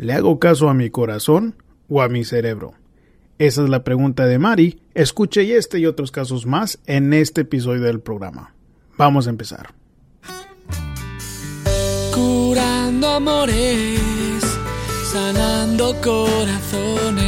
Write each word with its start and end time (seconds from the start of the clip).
¿Le 0.00 0.14
hago 0.14 0.38
caso 0.38 0.70
a 0.70 0.74
mi 0.74 0.88
corazón 0.88 1.56
o 1.86 2.00
a 2.00 2.08
mi 2.08 2.24
cerebro? 2.24 2.72
Esa 3.38 3.64
es 3.64 3.68
la 3.68 3.84
pregunta 3.84 4.24
de 4.24 4.38
Mari. 4.38 4.80
Escuche 4.94 5.58
este 5.58 5.78
y 5.78 5.84
otros 5.84 6.10
casos 6.10 6.46
más 6.46 6.78
en 6.86 7.12
este 7.12 7.42
episodio 7.42 7.82
del 7.82 8.00
programa. 8.00 8.54
Vamos 8.96 9.26
a 9.26 9.30
empezar. 9.30 9.74
Curando 12.14 13.08
amores, 13.08 14.40
sanando 15.12 15.94
corazones. 16.00 17.20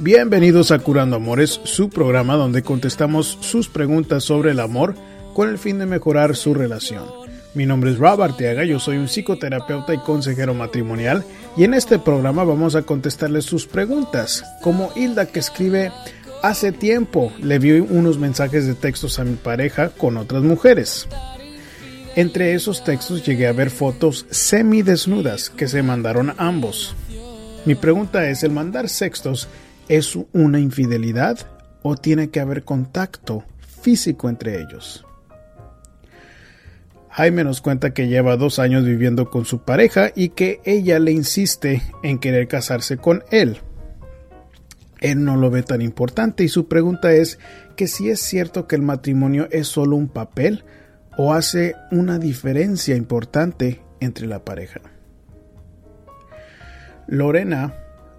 Bienvenidos 0.00 0.70
a 0.70 0.80
Curando 0.80 1.16
Amores, 1.16 1.62
su 1.64 1.88
programa 1.88 2.34
donde 2.36 2.62
contestamos 2.62 3.38
sus 3.40 3.70
preguntas 3.70 4.22
sobre 4.24 4.50
el 4.50 4.60
amor 4.60 4.94
con 5.32 5.48
el 5.48 5.56
fin 5.56 5.78
de 5.78 5.86
mejorar 5.86 6.36
su 6.36 6.52
relación. 6.52 7.23
Mi 7.54 7.66
nombre 7.66 7.92
es 7.92 7.98
Rob 7.98 8.20
Arteaga, 8.20 8.64
yo 8.64 8.80
soy 8.80 8.96
un 8.96 9.06
psicoterapeuta 9.06 9.94
y 9.94 9.98
consejero 9.98 10.54
matrimonial 10.54 11.24
y 11.56 11.62
en 11.62 11.74
este 11.74 12.00
programa 12.00 12.42
vamos 12.42 12.74
a 12.74 12.82
contestarles 12.82 13.44
sus 13.44 13.68
preguntas, 13.68 14.44
como 14.60 14.90
Hilda 14.96 15.26
que 15.26 15.38
escribe 15.38 15.92
Hace 16.42 16.72
tiempo 16.72 17.32
le 17.40 17.60
vi 17.60 17.78
unos 17.78 18.18
mensajes 18.18 18.66
de 18.66 18.74
textos 18.74 19.20
a 19.20 19.24
mi 19.24 19.36
pareja 19.36 19.90
con 19.90 20.16
otras 20.16 20.42
mujeres. 20.42 21.08
Entre 22.16 22.54
esos 22.54 22.82
textos 22.82 23.24
llegué 23.24 23.46
a 23.46 23.52
ver 23.52 23.70
fotos 23.70 24.26
semidesnudas 24.30 25.48
que 25.48 25.68
se 25.68 25.82
mandaron 25.84 26.34
ambos. 26.38 26.96
Mi 27.66 27.76
pregunta 27.76 28.28
es, 28.28 28.42
¿el 28.42 28.50
mandar 28.50 28.88
sextos 28.88 29.48
es 29.88 30.18
una 30.32 30.58
infidelidad 30.58 31.38
o 31.82 31.94
tiene 31.94 32.30
que 32.30 32.40
haber 32.40 32.64
contacto 32.64 33.44
físico 33.80 34.28
entre 34.28 34.60
ellos? 34.60 35.04
Jaime 37.14 37.44
nos 37.44 37.60
cuenta 37.60 37.94
que 37.94 38.08
lleva 38.08 38.36
dos 38.36 38.58
años 38.58 38.84
viviendo 38.84 39.30
con 39.30 39.44
su 39.44 39.60
pareja 39.60 40.10
y 40.16 40.30
que 40.30 40.60
ella 40.64 40.98
le 40.98 41.12
insiste 41.12 41.80
en 42.02 42.18
querer 42.18 42.48
casarse 42.48 42.96
con 42.96 43.22
él. 43.30 43.58
Él 45.00 45.22
no 45.22 45.36
lo 45.36 45.48
ve 45.48 45.62
tan 45.62 45.80
importante 45.80 46.42
y 46.42 46.48
su 46.48 46.66
pregunta 46.66 47.12
es 47.12 47.38
que 47.76 47.86
si 47.86 48.10
es 48.10 48.18
cierto 48.18 48.66
que 48.66 48.74
el 48.74 48.82
matrimonio 48.82 49.46
es 49.52 49.68
solo 49.68 49.94
un 49.94 50.08
papel 50.08 50.64
o 51.16 51.34
hace 51.34 51.76
una 51.92 52.18
diferencia 52.18 52.96
importante 52.96 53.80
entre 54.00 54.26
la 54.26 54.44
pareja. 54.44 54.80
Lorena 57.06 57.74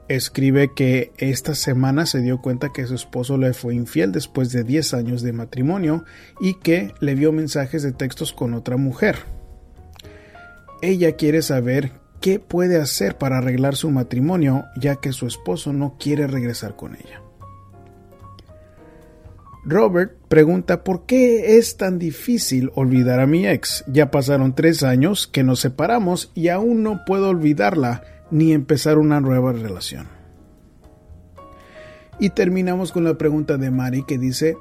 escribe 0.08 0.72
que 0.76 1.12
esta 1.18 1.56
semana 1.56 2.06
se 2.06 2.22
dio 2.22 2.42
cuenta 2.42 2.72
que 2.72 2.86
su 2.86 2.96
esposo 2.96 3.38
le 3.38 3.54
fue 3.54 3.76
infiel 3.76 4.12
después 4.12 4.52
de 4.52 4.64
10 4.64 4.94
años 4.94 5.22
de 5.22 5.34
matrimonio 5.34 6.04
y 6.40 6.56
que 6.56 6.94
le 7.00 7.16
vio 7.16 7.32
mensajes 7.32 7.84
de 7.84 7.92
textos 7.92 8.34
con 8.34 8.54
otra 8.54 8.78
mujer. 8.78 9.18
Ella 10.82 11.16
quiere 11.16 11.42
saber 11.42 11.94
qué 12.22 12.40
puede 12.40 12.80
hacer 12.80 13.18
para 13.18 13.40
arreglar 13.40 13.76
su 13.76 13.90
matrimonio 13.90 14.66
ya 14.80 14.98
que 14.98 15.14
su 15.14 15.28
esposo 15.28 15.74
no 15.74 15.98
quiere 16.00 16.28
regresar 16.28 16.76
con 16.76 16.96
ella. 16.96 17.22
Robert 19.68 20.14
pregunta 20.28 20.84
por 20.84 21.08
qué 21.08 21.58
es 21.58 21.76
tan 21.76 21.98
difícil 21.98 22.72
olvidar 22.76 23.20
a 23.20 23.26
mi 23.26 23.48
ex. 23.48 23.84
Ya 23.88 24.12
pasaron 24.12 24.54
tres 24.54 24.84
años 24.84 25.26
que 25.26 25.44
nos 25.44 25.60
separamos 25.60 26.32
y 26.36 26.50
aún 26.50 26.84
no 26.84 27.04
puedo 27.04 27.30
olvidarla 27.30 28.04
ni 28.32 28.54
empezar 28.54 28.98
una 28.98 29.20
nueva 29.20 29.54
relación. 29.54 30.08
Y 32.20 32.30
terminamos 32.30 32.92
con 32.92 33.04
la 33.04 33.18
pregunta 33.18 33.58
de 33.58 33.72
Mari 33.72 34.04
que 34.04 34.18
dice, 34.18 34.58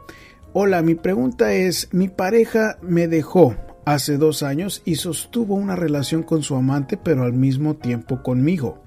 hola, 0.53 0.83
mi 0.83 0.95
pregunta 0.95 1.53
es, 1.53 1.89
mi 1.93 2.09
pareja 2.09 2.79
me 2.83 3.07
dejó 3.07 3.57
hace 3.85 4.17
dos 4.17 4.43
años 4.43 4.83
y 4.85 4.97
sostuvo 4.97 5.55
una 5.55 5.77
relación 5.77 6.23
con 6.23 6.43
su 6.43 6.57
amante 6.57 6.97
pero 6.97 7.23
al 7.25 7.33
mismo 7.33 7.75
tiempo 7.77 8.23
conmigo. 8.23 8.83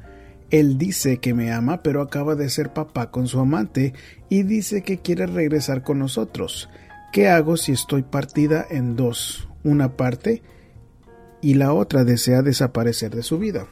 Él 0.50 0.78
dice 0.78 1.18
que 1.18 1.34
me 1.34 1.52
ama 1.52 1.82
pero 1.84 2.02
acaba 2.02 2.36
de 2.36 2.50
ser 2.50 2.74
papá 2.74 3.12
con 3.12 3.28
su 3.28 3.40
amante 3.40 3.94
y 4.30 4.44
dice 4.44 4.82
que 4.82 5.00
quiere 5.00 5.28
regresar 5.28 5.84
con 5.84 6.00
nosotros. 6.00 6.70
¿Qué 7.14 7.30
hago 7.30 7.58
si 7.58 7.72
estoy 7.72 8.04
partida 8.04 8.66
en 8.70 8.96
dos? 8.96 9.48
Una 9.64 9.96
parte 9.96 10.42
y 11.42 11.54
la 11.54 11.74
otra 11.74 12.04
desea 12.04 12.42
desaparecer 12.42 13.16
de 13.16 13.24
su 13.24 13.40
vida. 13.40 13.68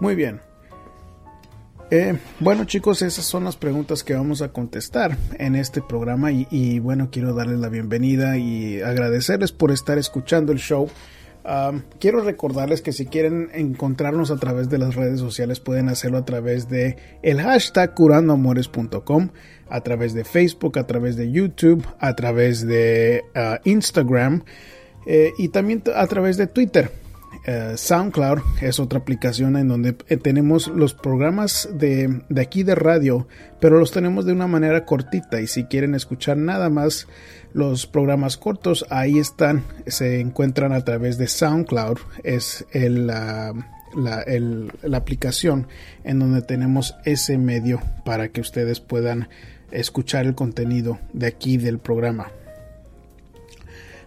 Muy 0.00 0.14
bien. 0.14 0.40
Eh, 1.90 2.18
bueno 2.40 2.64
chicos, 2.64 3.00
esas 3.02 3.24
son 3.24 3.44
las 3.44 3.56
preguntas 3.56 4.02
que 4.02 4.14
vamos 4.14 4.42
a 4.42 4.48
contestar 4.48 5.16
en 5.38 5.54
este 5.54 5.80
programa 5.80 6.32
y, 6.32 6.80
bueno, 6.80 7.10
quiero 7.12 7.32
darles 7.32 7.60
la 7.60 7.68
bienvenida 7.68 8.36
y 8.38 8.80
agradecerles 8.80 9.52
por 9.52 9.70
estar 9.70 9.96
escuchando 9.96 10.52
el 10.52 10.58
show. 10.58 10.90
quiero 12.00 12.22
recordarles 12.22 12.82
que 12.82 12.90
si 12.90 13.06
quieren 13.06 13.50
encontrarnos 13.54 14.32
a 14.32 14.36
través 14.36 14.68
de 14.68 14.78
las 14.78 14.96
redes 14.96 15.20
sociales 15.20 15.60
pueden 15.60 15.88
hacerlo 15.88 16.18
a 16.18 16.24
través 16.24 16.68
de 16.68 16.96
el 17.22 17.40
hashtag 17.40 17.94
curandoamores.com, 17.94 19.28
a 19.68 19.80
través 19.82 20.12
de 20.12 20.24
Facebook, 20.24 20.80
a 20.80 20.88
través 20.88 21.14
de 21.14 21.30
YouTube, 21.30 21.86
a 22.00 22.16
través 22.16 22.66
de 22.66 23.22
ah, 23.36 23.60
Instagram 23.62 24.42
eh, 25.06 25.32
y 25.38 25.50
también 25.50 25.84
a 25.94 26.06
través 26.08 26.36
de 26.36 26.48
Twitter. 26.48 26.90
Eh, 27.48 27.74
SoundCloud 27.76 28.40
es 28.60 28.80
otra 28.80 28.98
aplicación 28.98 29.56
en 29.56 29.68
donde 29.68 29.94
eh, 30.08 30.16
tenemos 30.16 30.66
los 30.66 30.94
programas 30.94 31.68
de, 31.72 32.22
aquí 32.36 32.64
de 32.64 32.74
radio, 32.74 33.28
pero 33.60 33.78
los 33.78 33.92
tenemos 33.92 34.26
de 34.26 34.32
una 34.32 34.48
manera 34.48 34.84
cortita 34.84 35.40
y 35.40 35.46
si 35.46 35.62
quieren 35.64 35.94
escuchar 35.94 36.38
nada 36.38 36.70
más 36.70 37.06
los 37.52 37.86
programas 37.86 38.36
cortos, 38.36 38.84
ahí 38.90 39.20
están, 39.20 39.62
se 39.86 40.18
encuentran 40.18 40.72
a 40.72 40.84
través 40.84 41.18
de 41.18 41.28
SoundCloud, 41.28 41.98
es 42.24 42.66
la, 42.72 43.54
la 43.94 44.96
aplicación 44.96 45.68
en 46.02 46.18
donde 46.18 46.42
tenemos 46.42 46.96
ese 47.04 47.38
medio 47.38 47.80
para 48.04 48.28
que 48.28 48.40
ustedes 48.40 48.80
puedan 48.80 49.28
escuchar 49.70 50.26
el 50.26 50.34
contenido 50.34 50.98
de 51.12 51.28
aquí 51.28 51.58
del 51.58 51.78
programa. 51.78 52.26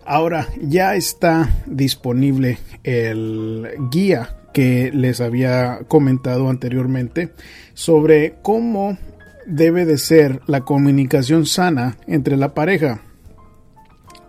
Ahora 0.10 0.48
ya 0.60 0.96
está 0.96 1.48
disponible 1.68 2.58
el 2.84 3.68
guía 3.92 4.38
que 4.54 4.90
les 4.92 5.22
había 5.22 5.82
comentado 5.88 6.50
anteriormente 6.50 7.32
sobre 7.76 8.34
cómo 8.42 8.98
debe 9.46 9.86
de 9.86 10.00
ser 10.00 10.42
la 10.48 10.62
comunicación 10.62 11.46
sana 11.46 11.98
entre 12.08 12.38
la 12.38 12.56
pareja. 12.56 13.02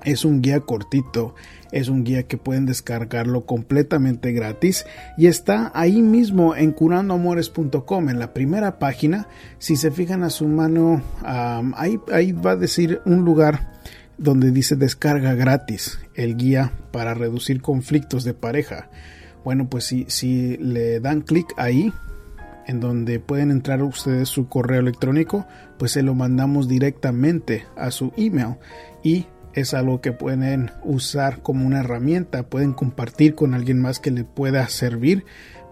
Es 0.05 0.27
un 0.27 0.43
guía 0.43 0.61
cortito, 0.61 1.35
es 1.73 1.89
un 1.89 2.05
guía 2.05 2.25
que 2.25 2.37
pueden 2.37 2.67
descargarlo 2.67 3.47
completamente 3.47 4.33
gratis 4.33 4.85
y 5.17 5.29
está 5.29 5.73
ahí 5.75 6.03
mismo 6.03 6.55
en 6.55 6.73
curandoamores.com 6.73 8.11
en 8.11 8.19
la 8.19 8.35
primera 8.35 8.79
página. 8.79 9.29
Si 9.59 9.77
se 9.77 9.91
fijan 9.91 10.25
a 10.25 10.31
su 10.31 10.47
mano, 10.47 11.01
ahí, 11.23 11.99
ahí 12.13 12.33
va 12.33 12.51
a 12.51 12.57
decir 12.57 13.01
un 13.07 13.25
lugar 13.25 13.81
donde 14.21 14.51
dice 14.51 14.77
descarga 14.77 15.33
gratis 15.35 15.99
el 16.15 16.37
guía 16.37 16.73
para 16.93 17.15
reducir 17.15 17.63
conflictos 17.63 18.23
de 18.23 18.35
pareja. 18.35 18.91
Bueno, 19.45 19.71
pues 19.71 19.85
si, 19.85 20.05
si 20.09 20.59
le 20.59 21.01
dan 21.01 21.23
clic 21.23 21.47
ahí, 21.57 21.91
en 22.67 22.81
donde 22.81 23.19
pueden 23.19 23.51
entrar 23.51 23.83
ustedes 23.83 24.29
su 24.29 24.47
correo 24.49 24.81
electrónico, 24.81 25.47
pues 25.79 25.93
se 25.93 26.03
lo 26.03 26.15
mandamos 26.15 26.69
directamente 26.69 27.65
a 27.77 27.91
su 27.91 28.13
email 28.19 28.57
y 29.03 29.27
es 29.55 29.73
algo 29.73 30.03
que 30.03 30.13
pueden 30.13 30.71
usar 30.85 31.41
como 31.41 31.67
una 31.67 31.81
herramienta, 31.81 32.43
pueden 32.43 32.75
compartir 32.75 33.35
con 33.35 33.55
alguien 33.55 33.81
más 33.81 34.01
que 34.01 34.11
le 34.11 34.25
pueda 34.25 34.69
servir 34.69 35.25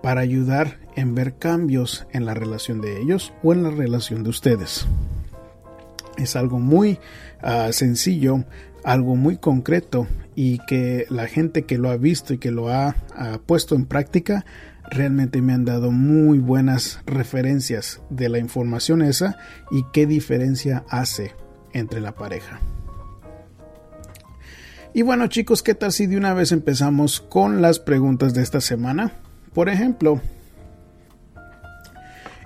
para 0.02 0.22
ayudar 0.22 0.78
en 0.96 1.14
ver 1.14 1.34
cambios 1.34 2.06
en 2.12 2.24
la 2.24 2.32
relación 2.32 2.80
de 2.80 3.00
ellos 3.02 3.34
o 3.42 3.52
en 3.52 3.62
la 3.62 3.70
relación 3.70 4.24
de 4.24 4.30
ustedes. 4.30 4.86
Es 6.18 6.36
algo 6.36 6.58
muy 6.58 6.98
Ah, 7.40 7.68
sencillo, 7.72 8.44
algo 8.82 9.14
muy 9.14 9.36
concreto 9.36 10.08
y 10.34 10.58
que 10.66 11.06
la 11.08 11.28
gente 11.28 11.62
que 11.62 11.78
lo 11.78 11.88
ha 11.88 11.96
visto 11.96 12.34
y 12.34 12.38
que 12.38 12.50
lo 12.50 12.68
ha, 12.68 12.96
puesto 13.46 13.74
en 13.74 13.86
práctica 13.86 14.44
realmente 14.90 15.40
me 15.40 15.52
han 15.52 15.64
dado 15.64 15.90
muy 15.90 16.38
buenas 16.38 17.00
referencias 17.06 18.00
de 18.10 18.28
la 18.28 18.38
información 18.38 19.02
esa 19.02 19.36
y 19.70 19.84
qué 19.92 20.06
diferencia 20.06 20.84
hace 20.88 21.34
entre 21.72 22.00
la 22.00 22.14
pareja. 22.14 22.60
Y 24.94 25.02
bueno 25.02 25.28
chicos, 25.28 25.62
¿qué 25.62 25.74
tal 25.74 25.92
si 25.92 26.06
de 26.06 26.16
una 26.16 26.34
vez 26.34 26.50
empezamos 26.50 27.20
con 27.20 27.62
las 27.62 27.78
preguntas 27.78 28.34
de 28.34 28.42
esta 28.42 28.60
semana? 28.60 29.12
Por 29.52 29.68
ejemplo, 29.68 30.20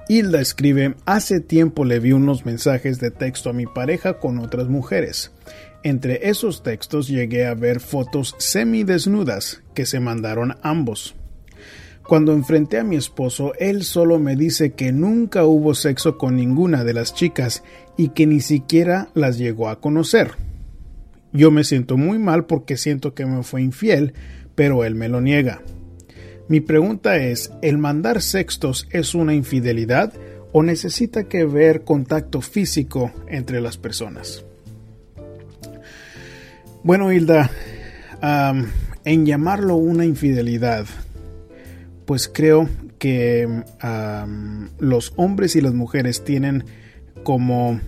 Hilda 0.09 0.41
escribe, 0.41 0.95
hace 1.07 1.41
tiempo 1.41 1.85
le 1.85 2.01
vi 2.01 2.13
unos 2.13 2.45
mensajes 2.45 2.99
de 2.99 3.11
texto 3.11 3.51
a 3.51 3.53
mi 3.53 3.67
pareja 3.67 4.19
con 4.19 4.39
otras 4.39 4.69
mujeres. 4.69 5.33
Entre 5.85 6.29
esos 6.29 6.63
textos 6.63 7.09
llegué 7.09 7.47
a 7.47 7.55
ver 7.55 7.81
fotos 7.81 8.35
semidesnudas 8.39 9.63
que 9.75 9.87
se 9.87 10.01
mandaron 10.01 10.57
ambos. 10.63 11.15
Cuando 12.07 12.33
enfrenté 12.33 12.79
a 12.79 12.85
mi 12.85 12.97
esposo, 12.97 13.53
él 13.59 13.85
solo 13.85 14.19
me 14.19 14.37
dice 14.37 14.73
que 14.73 14.93
nunca 14.93 15.45
hubo 15.45 15.75
sexo 15.75 16.19
con 16.19 16.37
ninguna 16.37 16.85
de 16.85 16.95
las 16.95 17.15
chicas 17.15 17.63
y 17.97 18.09
que 18.09 18.27
ni 18.27 18.41
siquiera 18.41 19.09
las 19.15 19.39
llegó 19.39 19.69
a 19.69 19.81
conocer. 19.81 20.33
Yo 21.33 21.51
me 21.51 21.65
siento 21.65 21.97
muy 21.97 22.19
mal 22.19 22.47
porque 22.47 22.77
siento 22.77 23.15
que 23.15 23.25
me 23.25 23.43
fue 23.45 23.63
infiel, 23.63 24.15
pero 24.55 24.85
él 24.85 24.95
me 24.95 25.09
lo 25.09 25.21
niega. 25.21 25.63
Mi 26.49 26.61
pregunta 26.61 27.17
es, 27.17 27.53
¿el 27.63 27.79
mandar 27.79 28.21
sextos 28.21 28.87
es 28.91 29.15
una 29.15 29.35
infidelidad 29.35 30.13
o 30.53 30.63
necesita 30.63 31.25
que 31.25 31.45
ver 31.45 31.83
contacto 31.83 32.41
físico 32.41 33.13
entre 33.29 33.61
las 33.61 33.79
personas? 33.79 34.45
Bueno, 36.83 37.13
Hilda, 37.13 37.51
en 39.05 39.27
llamarlo 39.27 39.77
una 39.77 40.05
infidelidad, 40.05 40.87
pues 42.05 42.29
creo 42.29 42.69
que 42.99 43.63
los 44.79 45.13
hombres 45.17 45.57
y 45.57 45.61
las 45.61 45.75
mujeres 45.75 46.25
tienen 46.25 46.65
como 47.23 47.81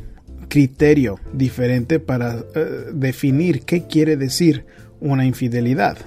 criterio 0.49 1.19
diferente 1.33 1.99
para 1.99 2.45
eh, 2.55 2.91
definir 2.93 3.63
qué 3.63 3.87
quiere 3.87 4.17
decir 4.17 4.67
una 5.01 5.27
infidelidad. 5.27 5.99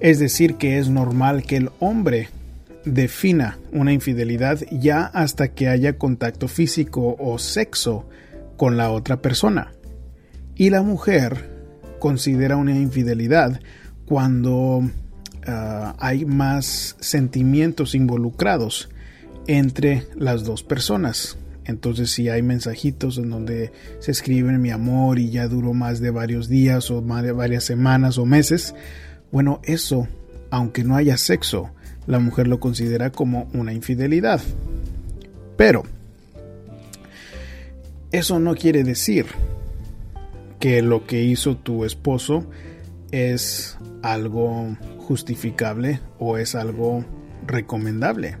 Es 0.00 0.18
decir, 0.18 0.54
que 0.54 0.78
es 0.78 0.88
normal 0.88 1.42
que 1.42 1.56
el 1.56 1.70
hombre 1.78 2.28
defina 2.84 3.58
una 3.72 3.92
infidelidad 3.92 4.60
ya 4.70 5.04
hasta 5.04 5.48
que 5.48 5.68
haya 5.68 5.98
contacto 5.98 6.48
físico 6.48 7.16
o 7.18 7.38
sexo 7.38 8.08
con 8.56 8.76
la 8.76 8.90
otra 8.90 9.20
persona. 9.20 9.72
Y 10.56 10.70
la 10.70 10.82
mujer 10.82 11.50
considera 11.98 12.56
una 12.56 12.76
infidelidad 12.76 13.60
cuando 14.06 14.82
ah, 15.46 15.94
hay 15.98 16.24
más 16.24 16.96
sentimientos 17.00 17.94
involucrados 17.94 18.88
entre 19.46 20.06
las 20.16 20.44
dos 20.44 20.62
personas. 20.62 21.36
Entonces 21.64 22.10
si 22.10 22.28
hay 22.28 22.42
mensajitos 22.42 23.18
en 23.18 23.30
donde 23.30 23.72
se 24.00 24.10
escriben 24.10 24.60
mi 24.60 24.70
amor 24.70 25.18
y 25.18 25.30
ya 25.30 25.46
duró 25.46 25.74
más 25.74 26.00
de 26.00 26.10
varios 26.10 26.48
días 26.48 26.90
o 26.90 27.02
más 27.02 27.22
de 27.22 27.32
varias 27.32 27.64
semanas 27.64 28.18
o 28.18 28.26
meses, 28.26 28.74
bueno, 29.32 29.60
eso, 29.64 30.08
aunque 30.50 30.84
no 30.84 30.96
haya 30.96 31.16
sexo, 31.16 31.70
la 32.06 32.18
mujer 32.18 32.48
lo 32.48 32.60
considera 32.60 33.10
como 33.10 33.48
una 33.54 33.72
infidelidad. 33.72 34.40
Pero, 35.56 35.84
eso 38.12 38.40
no 38.40 38.54
quiere 38.54 38.82
decir 38.82 39.26
que 40.58 40.82
lo 40.82 41.06
que 41.06 41.22
hizo 41.22 41.56
tu 41.56 41.84
esposo 41.84 42.44
es 43.12 43.78
algo 44.02 44.76
justificable 44.98 46.00
o 46.18 46.36
es 46.36 46.54
algo 46.54 47.04
recomendable. 47.46 48.36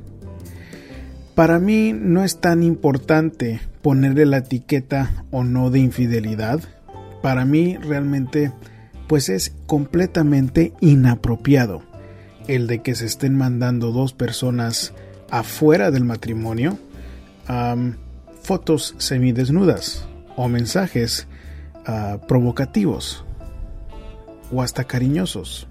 Para 1.34 1.58
mí 1.58 1.92
no 1.92 2.24
es 2.24 2.40
tan 2.40 2.62
importante 2.62 3.60
ponerle 3.82 4.26
la 4.26 4.38
etiqueta 4.38 5.24
o 5.30 5.44
no 5.44 5.70
de 5.70 5.78
infidelidad. 5.78 6.60
Para 7.22 7.44
mí 7.44 7.76
realmente 7.76 8.52
pues 9.10 9.28
es 9.28 9.56
completamente 9.66 10.72
inapropiado 10.80 11.82
el 12.46 12.68
de 12.68 12.80
que 12.80 12.94
se 12.94 13.06
estén 13.06 13.36
mandando 13.36 13.90
dos 13.90 14.12
personas 14.12 14.94
afuera 15.32 15.90
del 15.90 16.04
matrimonio 16.04 16.78
fotos 18.40 18.94
semidesnudas 18.98 20.06
o 20.36 20.46
mensajes 20.46 21.26
ah, 21.86 22.18
provocativos 22.28 23.24
o 24.52 24.62
hasta 24.62 24.84
cariñosos. 24.84 25.66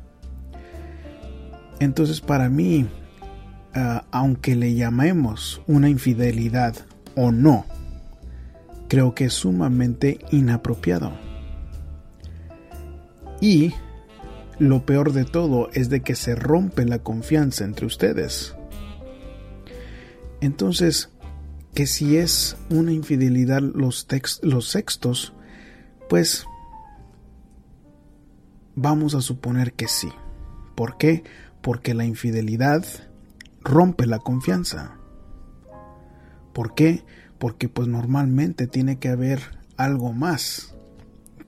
Entonces 1.80 2.20
para 2.20 2.50
mí, 2.50 2.90
ah, 3.74 4.04
aunque 4.12 4.58
le 4.58 4.76
llamemos 4.76 5.62
una 5.66 5.88
infidelidad 5.88 6.76
o 7.16 7.32
no, 7.32 7.66
creo 8.90 9.16
que 9.16 9.24
es 9.24 9.34
sumamente 9.34 10.20
inapropiado. 10.30 11.29
Y 13.42 13.74
lo 14.60 14.86
peor 14.86 15.14
de 15.14 15.26
todo 15.26 15.70
es 15.74 15.90
de 15.90 16.02
que 16.02 16.16
se 16.16 16.36
rompe 16.36 16.86
la 16.86 17.00
confianza 17.00 17.64
entre 17.64 17.86
ustedes. 17.86 18.56
Entonces, 20.42 21.10
que 21.74 21.88
si 21.88 22.18
es 22.18 22.58
una 22.70 22.92
infidelidad 22.92 23.62
los, 23.62 24.08
los 24.42 24.68
sextos, 24.70 25.34
pues 26.10 26.46
vamos 28.76 29.16
a 29.16 29.22
suponer 29.22 29.74
que 29.74 29.88
sí. 29.88 30.10
¿Por 30.76 30.98
qué? 30.98 31.24
Porque 31.62 31.94
la 31.94 32.06
infidelidad 32.06 32.86
rompe 33.62 34.06
la 34.06 34.20
confianza. 34.20 34.98
¿Por 36.54 36.74
qué? 36.74 37.04
Porque 37.38 37.70
pues 37.70 37.88
normalmente 37.88 38.68
tiene 38.68 39.00
que 39.00 39.10
haber 39.10 39.42
algo 39.78 40.12
más 40.12 40.76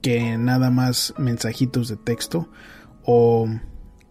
que 0.02 0.38
nada 0.38 0.72
más 0.72 1.14
mensajitos 1.18 1.88
de 1.88 1.98
texto 1.98 2.50
o 3.04 3.48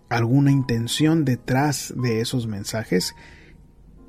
alguna 0.09 0.51
intención 0.51 1.25
detrás 1.25 1.95
de 1.97 2.21
esos 2.21 2.47
mensajes 2.47 3.15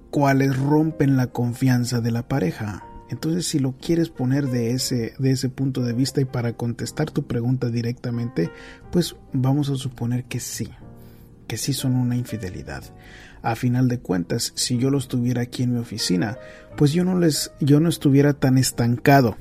cuales 0.10 0.58
rompen 0.58 1.16
la 1.16 1.28
confianza 1.28 2.02
de 2.02 2.12
la 2.12 2.28
pareja. 2.28 2.84
Entonces, 3.10 3.46
si 3.46 3.60
lo 3.60 3.78
quieres 3.78 4.10
poner 4.10 4.48
de 4.48 4.72
ese, 4.72 5.14
de 5.20 5.32
ese 5.32 5.50
punto 5.50 5.82
de 5.82 5.94
vista 5.94 6.22
y 6.22 6.26
para 6.26 6.54
contestar 6.54 7.12
tu 7.12 7.28
pregunta 7.28 7.70
directamente, 7.70 8.52
pues 8.92 9.16
vamos 9.34 9.70
a 9.70 9.76
suponer 9.76 10.26
que 10.26 10.40
sí, 10.40 10.70
que 11.48 11.58
sí 11.58 11.74
son 11.74 11.96
una 11.96 12.16
infidelidad. 12.16 12.84
A 13.42 13.56
final 13.56 13.88
de 13.88 14.00
cuentas, 14.00 14.54
si 14.56 14.78
yo 14.78 14.90
los 14.90 15.08
tuviera 15.08 15.42
aquí 15.42 15.64
en 15.64 15.74
mi 15.74 15.80
oficina, 15.80 16.38
pues 16.78 16.94
yo 16.94 17.04
no 17.04 17.18
les, 17.20 17.52
yo 17.60 17.80
no 17.80 17.90
estuviera 17.90 18.34
tan 18.34 18.58
estancado 18.58 19.36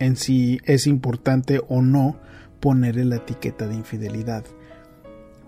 en 0.00 0.16
si 0.16 0.60
es 0.64 0.88
importante 0.88 1.60
o 1.68 1.82
no 1.82 2.18
ponerle 2.58 3.04
la 3.04 3.16
etiqueta 3.16 3.68
de 3.68 3.76
infidelidad. 3.76 4.44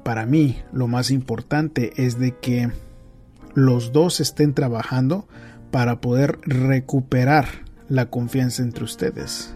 Para 0.05 0.27
mí, 0.27 0.63
lo 0.73 0.87
más 0.87 1.11
importante 1.11 1.93
es 1.97 2.19
de 2.19 2.37
que 2.39 2.71
los 3.55 3.93
dos 3.93 4.21
estén 4.21 4.55
trabajando 4.55 5.27
para 5.71 6.01
poder 6.01 6.39
recuperar 6.43 7.47
la 7.89 8.07
confianza 8.07 8.63
entre 8.63 8.85
ustedes. 8.85 9.55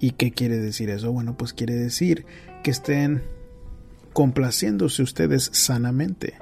¿Y 0.00 0.12
qué 0.12 0.32
quiere 0.32 0.58
decir 0.58 0.90
eso? 0.90 1.12
Bueno, 1.12 1.36
pues 1.36 1.52
quiere 1.52 1.74
decir 1.74 2.26
que 2.62 2.70
estén 2.70 3.22
complaciéndose 4.12 5.02
ustedes 5.02 5.50
sanamente, 5.52 6.34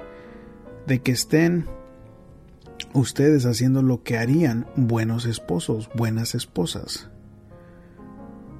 de 0.87 0.99
que 1.01 1.11
estén 1.11 1.65
ustedes 2.93 3.45
haciendo 3.45 3.81
lo 3.81 4.03
que 4.03 4.17
harían 4.17 4.67
buenos 4.75 5.25
esposos, 5.25 5.89
buenas 5.95 6.35
esposas. 6.35 7.09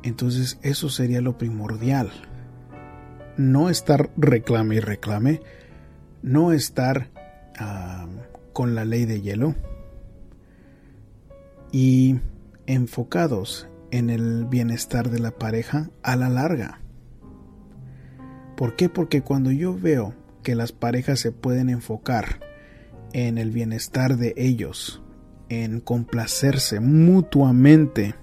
Entonces 0.04 0.60
eso 0.62 0.90
sería 0.90 1.22
lo 1.22 1.38
primordial. 1.38 2.12
No 3.38 3.70
estar 3.70 4.12
reclame 4.16 4.76
y 4.76 4.80
reclame, 4.80 5.42
no 6.22 6.52
estar 6.52 7.10
ah, 7.58 8.08
con 8.52 8.76
la 8.76 8.86
ley 8.86 9.06
de 9.06 9.22
hielo 9.22 9.56
y 11.72 12.20
enfocados 12.68 13.68
en 13.92 14.10
el 14.10 14.46
bienestar 14.46 15.10
de 15.10 15.20
la 15.20 15.32
pareja 15.32 15.90
a 16.04 16.16
la 16.16 16.30
larga. 16.30 16.80
¿Por 18.56 18.76
qué? 18.76 18.90
Porque 18.90 19.22
cuando 19.22 19.52
yo 19.52 19.78
veo 19.78 20.14
que 20.44 20.56
las 20.56 20.72
parejas 20.72 21.20
se 21.20 21.32
pueden 21.32 21.70
enfocar 21.70 22.40
en 23.14 23.38
el 23.38 23.52
bienestar 23.52 24.18
de 24.18 24.34
ellos, 24.38 25.02
en 25.50 25.80
complacerse 25.80 26.80
mutuamente, 26.80 28.16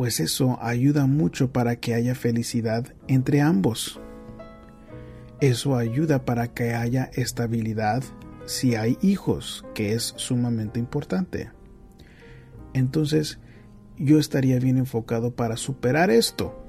pues 0.00 0.18
eso 0.18 0.56
ayuda 0.62 1.04
mucho 1.04 1.52
para 1.52 1.76
que 1.76 1.92
haya 1.92 2.14
felicidad 2.14 2.94
entre 3.06 3.42
ambos. 3.42 4.00
Eso 5.42 5.76
ayuda 5.76 6.24
para 6.24 6.54
que 6.54 6.72
haya 6.72 7.10
estabilidad 7.12 8.02
si 8.46 8.76
hay 8.76 8.96
hijos, 9.02 9.62
que 9.74 9.92
es 9.92 10.14
sumamente 10.16 10.78
importante. 10.80 11.50
Entonces, 12.72 13.40
yo 13.98 14.18
estaría 14.18 14.58
bien 14.58 14.78
enfocado 14.78 15.36
para 15.36 15.58
superar 15.58 16.10
esto, 16.10 16.64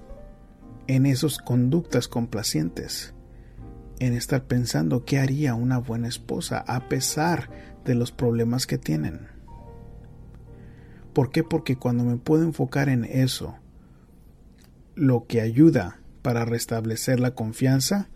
en 0.88 1.06
esas 1.06 1.38
conductas 1.38 2.10
complacientes, 2.10 3.14
en 4.00 4.12
estar 4.12 4.44
pensando 4.44 5.06
qué 5.06 5.20
haría 5.20 5.56
una 5.56 5.78
buena 5.78 6.10
esposa 6.10 6.66
a 6.68 6.90
pesar 6.90 7.50
de 7.86 7.96
los 7.96 8.12
problemas 8.12 8.68
que 8.68 8.78
tienen. 8.78 9.41
¿Por 11.14 11.32
qué? 11.32 11.44
Porque 11.44 11.76
cuando 11.76 12.04
me 12.04 12.18
puedo 12.18 12.44
enfocar 12.44 12.90
en 12.90 13.06
eso, 13.06 13.56
lo 14.96 15.26
que 15.28 15.42
ayuda 15.42 16.00
para 16.22 16.46
restablecer 16.46 17.20
la 17.20 17.32
confianza 17.32 18.10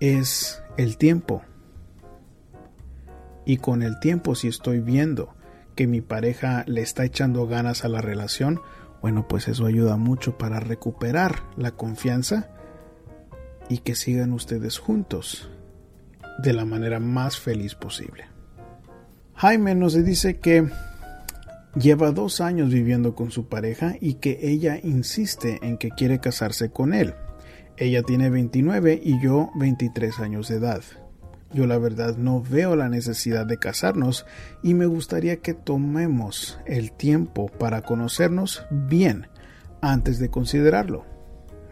es 0.00 0.62
el 0.76 0.96
tiempo. 0.96 1.42
Y 3.44 3.58
con 3.58 3.82
el 3.82 3.98
tiempo, 3.98 4.34
si 4.34 4.48
estoy 4.48 4.80
viendo 4.80 5.34
que 5.74 5.86
mi 5.86 6.00
pareja 6.00 6.64
le 6.66 6.82
está 6.82 7.04
echando 7.04 7.46
ganas 7.46 7.84
a 7.84 7.88
la 7.88 8.00
relación, 8.00 8.60
bueno, 9.00 9.28
pues 9.28 9.48
eso 9.48 9.66
ayuda 9.66 9.96
mucho 9.96 10.36
para 10.38 10.60
recuperar 10.60 11.42
la 11.56 11.72
confianza 11.72 12.50
y 13.68 13.78
que 13.78 13.94
sigan 13.94 14.32
ustedes 14.32 14.78
juntos 14.78 15.50
de 16.38 16.52
la 16.52 16.64
manera 16.64 17.00
más 17.00 17.38
feliz 17.38 17.74
posible. 17.74 18.26
Jaime 19.34 19.74
nos 19.74 19.94
dice 20.04 20.38
que 20.38 20.68
Lleva 21.74 22.12
dos 22.12 22.40
años 22.40 22.70
viviendo 22.70 23.14
con 23.14 23.30
su 23.30 23.48
pareja 23.48 23.96
y 24.00 24.14
que 24.14 24.38
ella 24.42 24.80
insiste 24.82 25.58
en 25.62 25.76
que 25.76 25.90
quiere 25.90 26.18
casarse 26.18 26.70
con 26.70 26.94
él. 26.94 27.14
Ella 27.76 28.02
tiene 28.02 28.30
29 28.30 29.00
y 29.02 29.20
yo 29.20 29.50
23 29.54 30.18
años 30.18 30.48
de 30.48 30.56
edad. 30.56 30.82
Yo 31.52 31.66
la 31.66 31.78
verdad 31.78 32.16
no 32.16 32.42
veo 32.42 32.74
la 32.74 32.88
necesidad 32.88 33.46
de 33.46 33.58
casarnos 33.58 34.26
y 34.62 34.74
me 34.74 34.86
gustaría 34.86 35.36
que 35.36 35.54
tomemos 35.54 36.58
el 36.66 36.92
tiempo 36.92 37.46
para 37.46 37.82
conocernos 37.82 38.64
bien 38.70 39.28
antes 39.80 40.18
de 40.18 40.30
considerarlo. 40.30 41.04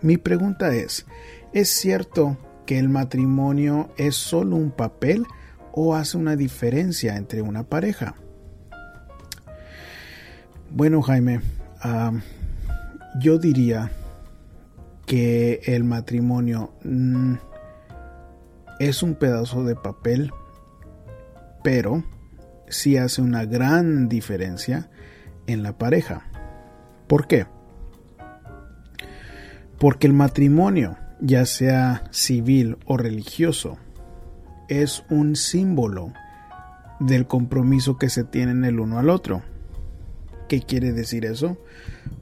Mi 0.03 0.19
pregunta 0.19 0.75
es, 0.75 1.07
¿es 1.53 1.69
cierto 1.69 2.39
que 2.67 2.79
el 2.79 2.89
matrimonio 2.89 3.89
es 3.97 4.15
solo 4.15 4.57
un 4.57 4.71
papel 4.71 5.25
o 5.73 5.95
hace 5.95 6.17
una 6.17 6.37
diferencia 6.37 7.17
entre 7.17 7.43
una 7.43 7.65
pareja? 7.65 8.15
Bueno, 10.71 11.03
Jaime, 11.03 11.41
yo 13.19 13.39
diría 13.39 13.91
que 15.07 15.61
el 15.65 15.85
matrimonio 15.85 16.73
mm, 16.85 17.35
es 18.79 19.03
un 19.03 19.15
pedazo 19.15 19.65
de 19.65 19.77
papel, 19.77 20.33
pero 21.63 22.05
sí 22.69 22.97
hace 22.97 23.23
una 23.23 23.45
gran 23.45 24.09
diferencia 24.09 24.91
en 25.47 25.63
la 25.63 25.79
pareja. 25.79 26.27
¿Por 27.07 27.27
qué? 27.27 27.47
Porque 29.79 30.07
el 30.07 30.13
matrimonio, 30.13 30.97
ya 31.21 31.47
sea 31.47 32.05
civil 32.11 32.79
o 32.87 32.97
religioso, 32.97 33.79
es 34.69 35.05
un 35.09 35.37
símbolo 35.37 36.13
del 36.99 37.27
compromiso 37.27 37.99
que 37.99 38.09
se 38.09 38.25
tienen 38.25 38.65
el 38.65 38.81
uno 38.81 38.99
al 38.99 39.11
otro. 39.11 39.43
¿Qué 40.49 40.63
quiere 40.63 40.93
decir 40.93 41.25
eso? 41.25 41.59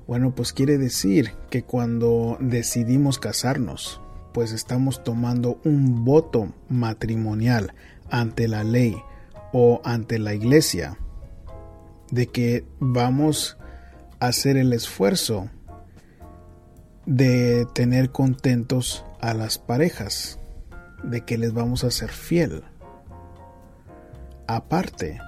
Bueno, 0.07 0.35
pues 0.35 0.52
quiere 0.52 0.78
decir 0.78 1.33
que 1.50 1.62
cuando 1.62 2.38
decidimos 2.40 3.19
casarnos, 3.19 4.00
pues 4.33 4.52
estamos 4.52 5.04
tomando 5.04 5.61
un 5.64 6.04
voto 6.04 6.52
matrimonial 6.69 7.75
ante 8.11 8.49
la 8.49 8.64
ley 8.64 8.97
o 9.52 9.81
ante 9.85 10.19
la 10.19 10.35
iglesia 10.35 10.99
de 12.11 12.26
que 12.26 12.64
vamos 12.81 13.59
a 14.21 14.26
hacer 14.28 14.57
el 14.57 14.73
esfuerzo 14.73 15.50
de 17.07 17.66
tener 17.75 18.11
contentos 18.11 19.04
a 19.21 19.35
las 19.35 19.59
parejas, 19.59 20.38
de 21.02 21.23
que 21.23 21.37
les 21.37 21.52
vamos 21.52 21.85
a 21.85 21.90
ser 21.90 22.11
fiel. 22.11 22.64
Aparte, 24.47 25.19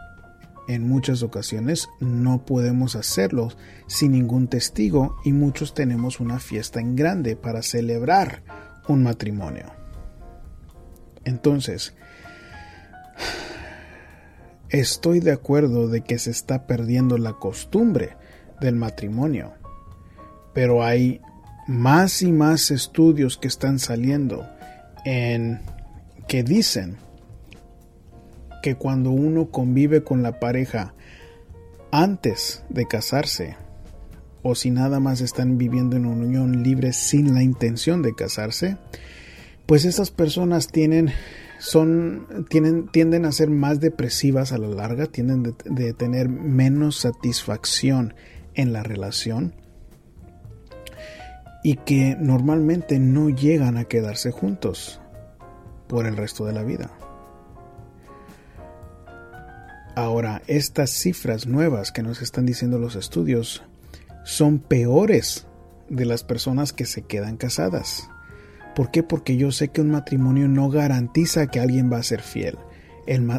en 0.69 0.89
muchas 0.89 1.23
ocasiones 1.23 1.89
no 2.01 2.45
podemos 2.45 2.97
hacerlo 2.97 3.49
sin 3.87 4.13
ningún 4.13 4.49
testigo 4.49 5.17
y 5.25 5.33
muchos 5.33 5.75
tenemos 5.75 6.21
una 6.21 6.39
fiesta 6.39 6.81
en 6.81 6.97
grande 6.97 7.37
para 7.37 7.63
celebrar 7.63 8.43
un 8.89 9.03
matrimonio. 9.03 9.73
Entonces, 11.25 11.95
estoy 14.69 15.21
de 15.21 15.33
acuerdo 15.33 15.89
de 15.89 16.03
que 16.03 16.19
se 16.19 16.31
está 16.31 16.67
perdiendo 16.67 17.19
la 17.19 17.35
costumbre 17.35 18.17
del 18.61 18.77
matrimonio, 18.77 19.55
pero 20.55 20.85
hay 20.85 21.21
más 21.67 22.23
y 22.23 22.33
más 22.33 22.71
estudios 22.71 23.37
que 23.37 23.49
están 23.49 23.79
saliendo 23.79 24.49
en 25.05 25.61
que 26.29 26.43
dicen 26.43 26.97
que 28.67 28.75
cuando 28.75 29.13
uno 29.13 29.53
convive 29.53 30.03
con 30.03 30.25
la 30.25 30.41
pareja 30.41 30.93
antes 31.93 32.65
de 32.69 32.89
casarse, 32.89 33.55
o 34.43 34.57
si 34.57 34.73
nada 34.73 34.99
más 34.99 35.21
están 35.21 35.57
viviendo 35.57 35.95
en 35.95 36.05
una 36.05 36.27
unión 36.27 36.65
libre 36.65 36.93
sin 36.93 37.33
la 37.33 37.45
intención 37.45 38.03
de 38.03 38.17
casarse, 38.17 38.77
pues 39.67 39.85
esas 39.85 40.11
personas 40.11 40.67
tienen 40.67 41.13
son 41.61 42.45
tienen 42.51 42.89
tienden 42.89 43.25
a 43.25 43.31
ser 43.31 43.51
más 43.51 43.79
depresivas 43.79 44.51
a 44.51 44.59
la 44.59 44.67
larga, 44.67 45.07
tienden 45.07 45.45
de, 45.45 45.55
de 45.65 45.93
tener 45.93 46.29
menos 46.29 46.97
satisfacción 46.99 48.15
en 48.55 48.73
la 48.73 48.83
relación 48.83 49.55
y 51.63 51.77
que 51.77 52.17
normalmente 52.19 52.99
no 52.99 53.31
llegan 53.31 53.77
a 53.77 53.85
quedarse 53.85 54.33
juntos 54.33 55.01
por 55.87 56.05
el 56.05 56.17
resto 56.17 56.47
de 56.47 56.53
la 56.53 56.65
vida. 56.65 56.91
Ahora, 59.97 60.43
estas 60.47 60.91
cifras 60.91 61.47
nuevas 61.47 61.91
que 61.91 62.03
nos 62.03 62.21
están 62.21 62.45
diciendo 62.45 62.79
los 62.79 62.97
estudios 62.97 63.63
son 64.25 64.59
peores 64.59 65.47
de 65.89 66.05
las 66.05 66.23
personas 66.23 66.75
que 66.75 66.85
se 66.85 67.01
quedan 67.01 67.39
casadas. 67.39 68.11
¿Por 68.75 68.91
qué? 68.91 69.03
Porque 69.03 69.39
yo 69.39 69.53
sé 69.53 69.69
que 69.69 69.81
un 69.81 69.91
matrimonio 69.91 70.49
no 70.49 70.69
garantiza 70.69 71.47
que 71.47 71.61
alguien 71.61 71.91
va 71.91 71.97
a 71.97 72.03
ser 72.03 72.21
fiel. 72.21 72.59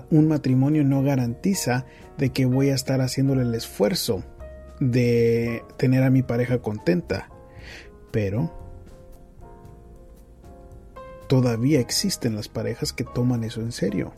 un 0.09 0.27
matrimonio 0.27 0.83
no 0.83 1.03
garantiza 1.03 1.85
de 2.17 2.31
que 2.31 2.47
voy 2.47 2.71
a 2.71 2.75
estar 2.75 3.01
haciéndole 3.01 3.43
el 3.43 3.53
esfuerzo 3.53 4.23
de 4.79 5.63
tener 5.77 6.01
a 6.01 6.09
mi 6.09 6.23
pareja 6.23 6.57
contenta. 6.57 7.29
Pero 8.09 8.51
todavía 11.29 11.79
existen 11.79 12.35
las 12.35 12.47
parejas 12.47 12.93
que 12.93 13.03
toman 13.03 13.43
eso 13.43 13.61
en 13.61 13.71
serio. 13.71 14.15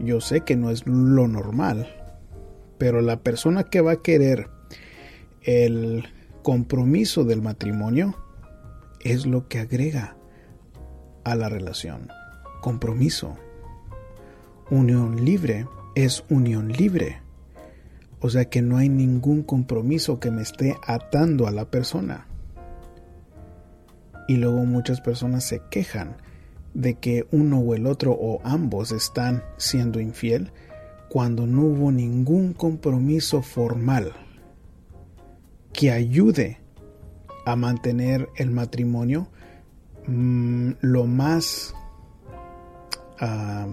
Yo 0.00 0.20
sé 0.20 0.40
que 0.40 0.56
no 0.56 0.70
es 0.70 0.86
lo 0.86 1.28
normal, 1.28 1.86
pero 2.78 3.02
la 3.02 3.22
persona 3.22 3.64
que 3.64 3.80
va 3.80 3.92
a 3.92 4.02
querer 4.02 4.48
el 5.42 6.04
compromiso 6.42 7.24
del 7.24 7.42
matrimonio 7.42 8.16
es 9.00 9.26
lo 9.26 9.48
que 9.48 9.58
agrega 9.58 10.16
a 11.24 11.34
la 11.34 11.48
relación. 11.48 12.08
Compromiso. 12.62 13.36
Unión 14.70 15.24
libre 15.24 15.66
es 15.94 16.24
unión 16.30 16.72
libre. 16.72 17.20
O 18.20 18.30
sea 18.30 18.46
que 18.46 18.62
no 18.62 18.76
hay 18.76 18.88
ningún 18.88 19.42
compromiso 19.42 20.20
que 20.20 20.30
me 20.30 20.42
esté 20.42 20.76
atando 20.86 21.46
a 21.46 21.50
la 21.50 21.70
persona. 21.70 22.26
Y 24.28 24.36
luego 24.36 24.64
muchas 24.64 25.00
personas 25.00 25.44
se 25.44 25.62
quejan 25.70 26.16
de 26.74 26.94
que 26.94 27.26
uno 27.32 27.58
o 27.58 27.74
el 27.74 27.86
otro 27.86 28.12
o 28.12 28.40
ambos 28.44 28.92
están 28.92 29.42
siendo 29.56 30.00
infiel 30.00 30.52
cuando 31.08 31.46
no 31.46 31.62
hubo 31.62 31.90
ningún 31.90 32.52
compromiso 32.52 33.42
formal 33.42 34.12
que 35.72 35.90
ayude 35.90 36.58
a 37.44 37.56
mantener 37.56 38.28
el 38.36 38.50
matrimonio 38.50 39.28
mm, 40.06 40.72
lo 40.80 41.06
más 41.06 41.74
ah, 43.18 43.66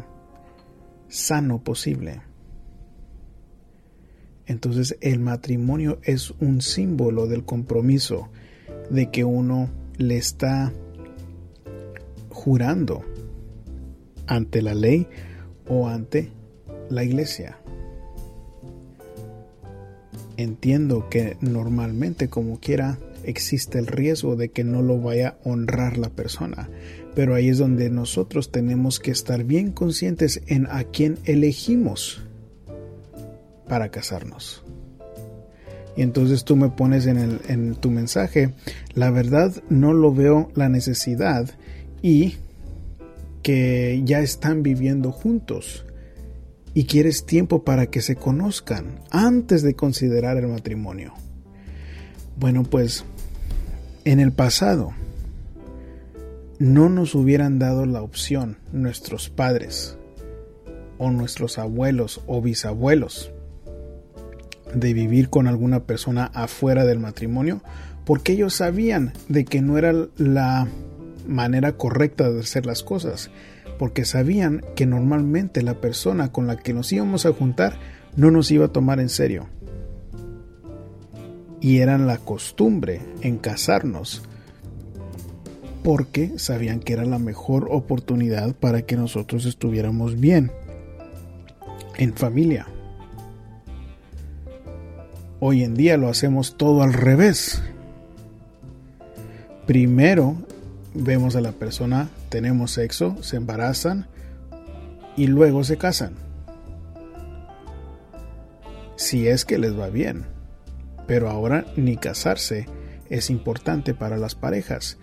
sano 1.07 1.63
posible. 1.63 2.21
Entonces 4.45 4.97
el 5.01 5.19
matrimonio 5.19 5.99
es 6.03 6.31
un 6.39 6.61
símbolo 6.61 7.27
del 7.27 7.43
compromiso 7.43 8.29
de 8.89 9.11
que 9.11 9.23
uno 9.23 9.69
le 9.97 10.17
está 10.17 10.73
jurando 12.37 13.03
ante 14.27 14.61
la 14.61 14.75
ley 14.75 15.07
o 15.67 15.87
ante 15.87 16.29
la 16.89 17.03
iglesia. 17.03 17.57
Entiendo 20.37 21.09
que 21.09 21.35
normalmente 21.41 22.29
como 22.29 22.59
quiera 22.59 22.99
existe 23.23 23.79
el 23.79 23.87
riesgo 23.87 24.35
de 24.35 24.49
que 24.49 24.63
no 24.63 24.83
lo 24.83 25.01
vaya 25.01 25.29
a 25.29 25.49
honrar 25.49 25.97
la 25.97 26.09
persona, 26.09 26.69
pero 27.15 27.33
ahí 27.33 27.49
es 27.49 27.57
donde 27.57 27.89
nosotros 27.89 28.51
tenemos 28.51 28.99
que 28.99 29.09
estar 29.09 29.43
bien 29.43 29.71
conscientes 29.71 30.41
en 30.45 30.67
a 30.67 30.83
quién 30.83 31.17
elegimos 31.25 32.21
para 33.67 33.89
casarnos. 33.89 34.63
Y 35.95 36.03
entonces 36.03 36.45
tú 36.45 36.55
me 36.55 36.69
pones 36.69 37.07
en, 37.07 37.17
el, 37.17 37.41
en 37.47 37.73
tu 37.73 37.89
mensaje, 37.89 38.53
la 38.93 39.09
verdad 39.09 39.51
no 39.69 39.93
lo 39.93 40.13
veo 40.13 40.51
la 40.53 40.69
necesidad 40.69 41.49
y 42.01 42.35
que 43.43 44.01
ya 44.03 44.19
están 44.19 44.63
viviendo 44.63 45.11
juntos 45.11 45.85
y 46.73 46.85
quieres 46.85 47.25
tiempo 47.25 47.63
para 47.63 47.87
que 47.87 48.01
se 48.01 48.15
conozcan 48.15 48.99
antes 49.09 49.63
de 49.63 49.75
considerar 49.75 50.37
el 50.37 50.47
matrimonio. 50.47 51.13
Bueno, 52.37 52.63
pues 52.63 53.03
en 54.05 54.19
el 54.19 54.31
pasado 54.31 54.91
no 56.59 56.89
nos 56.89 57.15
hubieran 57.15 57.59
dado 57.59 57.85
la 57.85 58.01
opción 58.01 58.57
nuestros 58.71 59.29
padres 59.29 59.97
o 60.97 61.11
nuestros 61.11 61.57
abuelos 61.57 62.21
o 62.27 62.41
bisabuelos 62.41 63.31
de 64.73 64.93
vivir 64.93 65.29
con 65.29 65.47
alguna 65.47 65.83
persona 65.85 66.25
afuera 66.33 66.85
del 66.85 66.99
matrimonio 66.99 67.61
porque 68.05 68.33
ellos 68.33 68.53
sabían 68.53 69.13
de 69.29 69.45
que 69.45 69.61
no 69.61 69.77
era 69.77 69.93
la 70.17 70.67
manera 71.27 71.77
correcta 71.77 72.29
de 72.29 72.39
hacer 72.39 72.65
las 72.65 72.83
cosas, 72.83 73.29
porque 73.77 74.05
sabían 74.05 74.61
que 74.75 74.85
normalmente 74.85 75.61
la 75.61 75.79
persona 75.81 76.31
con 76.31 76.47
la 76.47 76.57
que 76.57 76.73
nos 76.73 76.91
íbamos 76.91 77.25
a 77.25 77.33
juntar 77.33 77.77
no 78.15 78.31
nos 78.31 78.49
iba 78.51 78.65
a 78.65 78.73
tomar 78.73 78.99
en 78.99 79.09
serio. 79.09 79.47
Y 81.61 81.79
era 81.79 81.97
la 81.97 82.17
costumbre 82.17 83.01
en 83.21 83.37
casarnos 83.37 84.23
porque 85.83 86.37
sabían 86.37 86.81
que 86.81 86.91
era 86.91 87.05
la 87.05 87.17
mejor 87.17 87.69
oportunidad 87.71 88.53
para 88.55 88.81
que 88.81 88.97
nosotros 88.97 89.45
estuviéramos 89.45 90.19
bien 90.19 90.51
en 91.95 92.13
familia. 92.13 92.67
Hoy 95.39 95.63
en 95.63 95.75
día 95.75 95.95
lo 95.95 96.09
hacemos 96.09 96.57
todo 96.57 96.81
al 96.81 96.91
revés. 96.91 97.61
Primero 99.65 100.35
vemos 100.97 101.35
a 101.35 101.41
la 101.41 101.51
persona, 101.51 102.09
tenemos 102.29 102.71
sexo, 102.71 103.21
se 103.21 103.37
embarazan 103.37 104.07
y 105.15 105.27
luego 105.27 105.63
se 105.63 105.77
casan. 105.77 106.13
Si 108.95 109.27
es 109.27 109.45
que 109.45 109.57
les 109.57 109.77
va 109.77 109.89
bien. 109.89 110.25
Pero 111.05 111.29
ahora 111.29 111.65
ni 111.77 111.95
casarse 111.95 112.67
es 113.09 113.29
importante 113.29 113.93
para 113.93 114.17
las 114.17 114.35
parejas. 114.35 114.97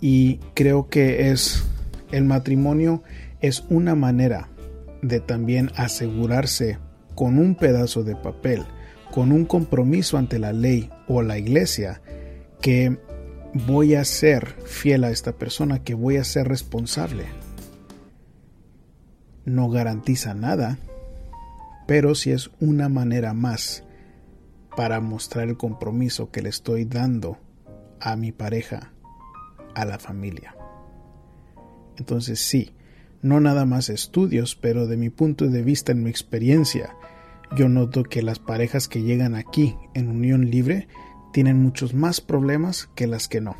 Y 0.00 0.36
creo 0.54 0.88
que 0.88 1.30
es 1.30 1.64
el 2.12 2.24
matrimonio 2.24 3.02
es 3.40 3.64
una 3.68 3.94
manera 3.94 4.48
de 5.02 5.20
también 5.20 5.70
asegurarse 5.76 6.78
con 7.14 7.38
un 7.38 7.54
pedazo 7.54 8.04
de 8.04 8.16
papel, 8.16 8.64
con 9.10 9.32
un 9.32 9.44
compromiso 9.44 10.18
ante 10.18 10.38
la 10.38 10.52
ley 10.52 10.90
o 11.08 11.22
la 11.22 11.38
iglesia, 11.38 12.00
que 12.60 12.98
voy 13.54 13.94
a 13.94 14.04
ser 14.04 14.46
fiel 14.64 15.04
a 15.04 15.10
esta 15.10 15.32
persona, 15.32 15.82
que 15.82 15.94
voy 15.94 16.16
a 16.16 16.24
ser 16.24 16.48
responsable. 16.48 17.24
No 19.44 19.68
garantiza 19.68 20.34
nada, 20.34 20.78
pero 21.86 22.14
si 22.14 22.30
es 22.30 22.50
una 22.60 22.88
manera 22.88 23.34
más 23.34 23.84
para 24.76 25.00
mostrar 25.00 25.48
el 25.48 25.56
compromiso 25.56 26.30
que 26.30 26.42
le 26.42 26.48
estoy 26.48 26.84
dando 26.84 27.38
a 28.00 28.16
mi 28.16 28.32
pareja, 28.32 28.92
a 29.74 29.84
la 29.84 29.98
familia. 29.98 30.54
Entonces 31.96 32.40
sí, 32.40 32.72
no 33.22 33.40
nada 33.40 33.66
más 33.66 33.88
estudios, 33.88 34.54
pero 34.54 34.86
de 34.86 34.96
mi 34.96 35.10
punto 35.10 35.48
de 35.48 35.62
vista, 35.62 35.92
en 35.92 36.02
mi 36.02 36.10
experiencia, 36.10 36.94
yo 37.56 37.68
noto 37.68 38.04
que 38.04 38.22
las 38.22 38.38
parejas 38.38 38.88
que 38.88 39.02
llegan 39.02 39.34
aquí 39.34 39.76
en 39.94 40.08
unión 40.08 40.50
libre 40.50 40.88
tienen 41.32 41.62
muchos 41.62 41.94
más 41.94 42.20
problemas 42.20 42.88
que 42.94 43.06
las 43.06 43.28
que 43.28 43.40
no. 43.40 43.56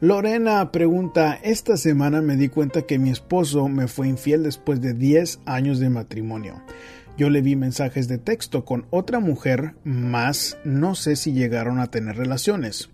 Lorena 0.00 0.70
pregunta, 0.70 1.40
esta 1.42 1.76
semana 1.76 2.22
me 2.22 2.36
di 2.36 2.48
cuenta 2.48 2.82
que 2.82 3.00
mi 3.00 3.10
esposo 3.10 3.66
me 3.68 3.88
fue 3.88 4.06
infiel 4.06 4.44
después 4.44 4.80
de 4.80 4.94
10 4.94 5.40
años 5.44 5.80
de 5.80 5.90
matrimonio. 5.90 6.62
Yo 7.16 7.30
le 7.30 7.42
vi 7.42 7.56
mensajes 7.56 8.06
de 8.06 8.18
texto 8.18 8.64
con 8.64 8.86
otra 8.90 9.18
mujer, 9.18 9.74
más 9.82 10.56
no 10.62 10.94
sé 10.94 11.16
si 11.16 11.32
llegaron 11.32 11.80
a 11.80 11.88
tener 11.88 12.16
relaciones. 12.16 12.90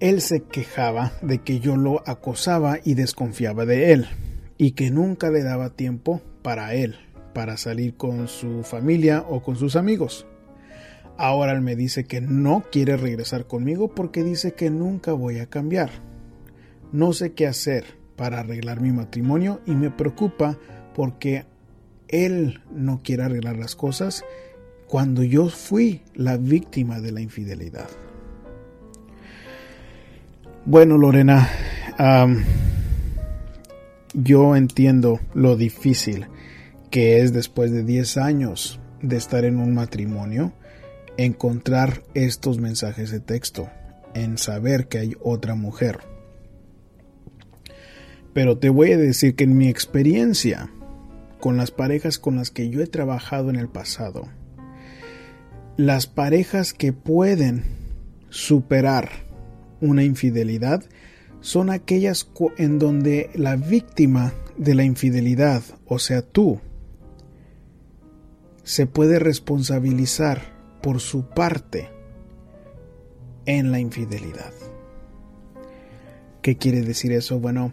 Él 0.00 0.20
se 0.20 0.42
quejaba 0.42 1.12
de 1.22 1.38
que 1.38 1.60
yo 1.60 1.76
lo 1.76 2.02
acosaba 2.08 2.80
y 2.82 2.94
desconfiaba 2.94 3.64
de 3.64 3.92
él, 3.92 4.08
y 4.58 4.72
que 4.72 4.90
nunca 4.90 5.30
le 5.30 5.44
daba 5.44 5.70
tiempo 5.70 6.22
para 6.42 6.74
él, 6.74 6.96
para 7.34 7.56
salir 7.56 7.96
con 7.96 8.26
su 8.26 8.64
familia 8.64 9.24
o 9.28 9.44
con 9.44 9.54
sus 9.54 9.76
amigos. 9.76 10.26
Ahora 11.18 11.52
él 11.52 11.62
me 11.62 11.76
dice 11.76 12.04
que 12.04 12.20
no 12.20 12.64
quiere 12.70 12.96
regresar 12.96 13.46
conmigo 13.46 13.94
porque 13.94 14.22
dice 14.22 14.52
que 14.52 14.70
nunca 14.70 15.12
voy 15.12 15.38
a 15.38 15.46
cambiar. 15.46 15.90
No 16.92 17.12
sé 17.12 17.32
qué 17.32 17.46
hacer 17.46 17.84
para 18.16 18.40
arreglar 18.40 18.80
mi 18.80 18.92
matrimonio 18.92 19.60
y 19.66 19.72
me 19.72 19.90
preocupa 19.90 20.58
porque 20.94 21.44
él 22.08 22.60
no 22.74 23.00
quiere 23.02 23.24
arreglar 23.24 23.56
las 23.56 23.76
cosas 23.76 24.24
cuando 24.88 25.22
yo 25.22 25.48
fui 25.48 26.02
la 26.14 26.36
víctima 26.36 27.00
de 27.00 27.12
la 27.12 27.20
infidelidad. 27.20 27.88
Bueno, 30.64 30.98
Lorena, 30.98 31.48
yo 34.14 34.56
entiendo 34.56 35.20
lo 35.34 35.56
difícil 35.56 36.26
que 36.90 37.20
es 37.20 37.32
después 37.32 37.70
de 37.72 37.84
10 37.84 38.16
años 38.16 38.80
de 39.02 39.16
estar 39.16 39.44
en 39.44 39.58
un 39.58 39.74
matrimonio 39.74 40.52
encontrar 41.18 42.02
estos 42.14 42.58
mensajes 42.58 43.10
de 43.10 43.20
texto, 43.20 43.68
en 44.14 44.38
saber 44.38 44.88
que 44.88 44.98
hay 44.98 45.16
otra 45.22 45.54
mujer. 45.54 46.00
Pero 48.32 48.58
te 48.58 48.68
voy 48.68 48.92
a 48.92 48.98
decir 48.98 49.34
que 49.34 49.44
en 49.44 49.56
mi 49.56 49.68
experiencia, 49.68 50.70
con 51.40 51.56
las 51.56 51.70
parejas 51.70 52.18
con 52.18 52.36
las 52.36 52.50
que 52.50 52.68
yo 52.70 52.82
he 52.82 52.86
trabajado 52.86 53.50
en 53.50 53.56
el 53.56 53.68
pasado, 53.68 54.28
las 55.76 56.06
parejas 56.06 56.72
que 56.72 56.92
pueden 56.92 57.64
superar 58.30 59.10
una 59.80 60.04
infidelidad 60.04 60.84
son 61.40 61.70
aquellas 61.70 62.28
en 62.56 62.78
donde 62.78 63.30
la 63.34 63.56
víctima 63.56 64.32
de 64.56 64.74
la 64.74 64.84
infidelidad, 64.84 65.62
o 65.86 65.98
sea 65.98 66.22
tú, 66.22 66.60
se 68.64 68.86
puede 68.86 69.18
responsabilizar 69.18 70.55
por 70.86 71.00
su 71.00 71.24
parte 71.24 71.88
en 73.44 73.72
la 73.72 73.80
infidelidad. 73.80 74.52
¿Qué 76.42 76.58
quiere 76.58 76.82
decir 76.82 77.10
eso? 77.10 77.40
Bueno, 77.40 77.72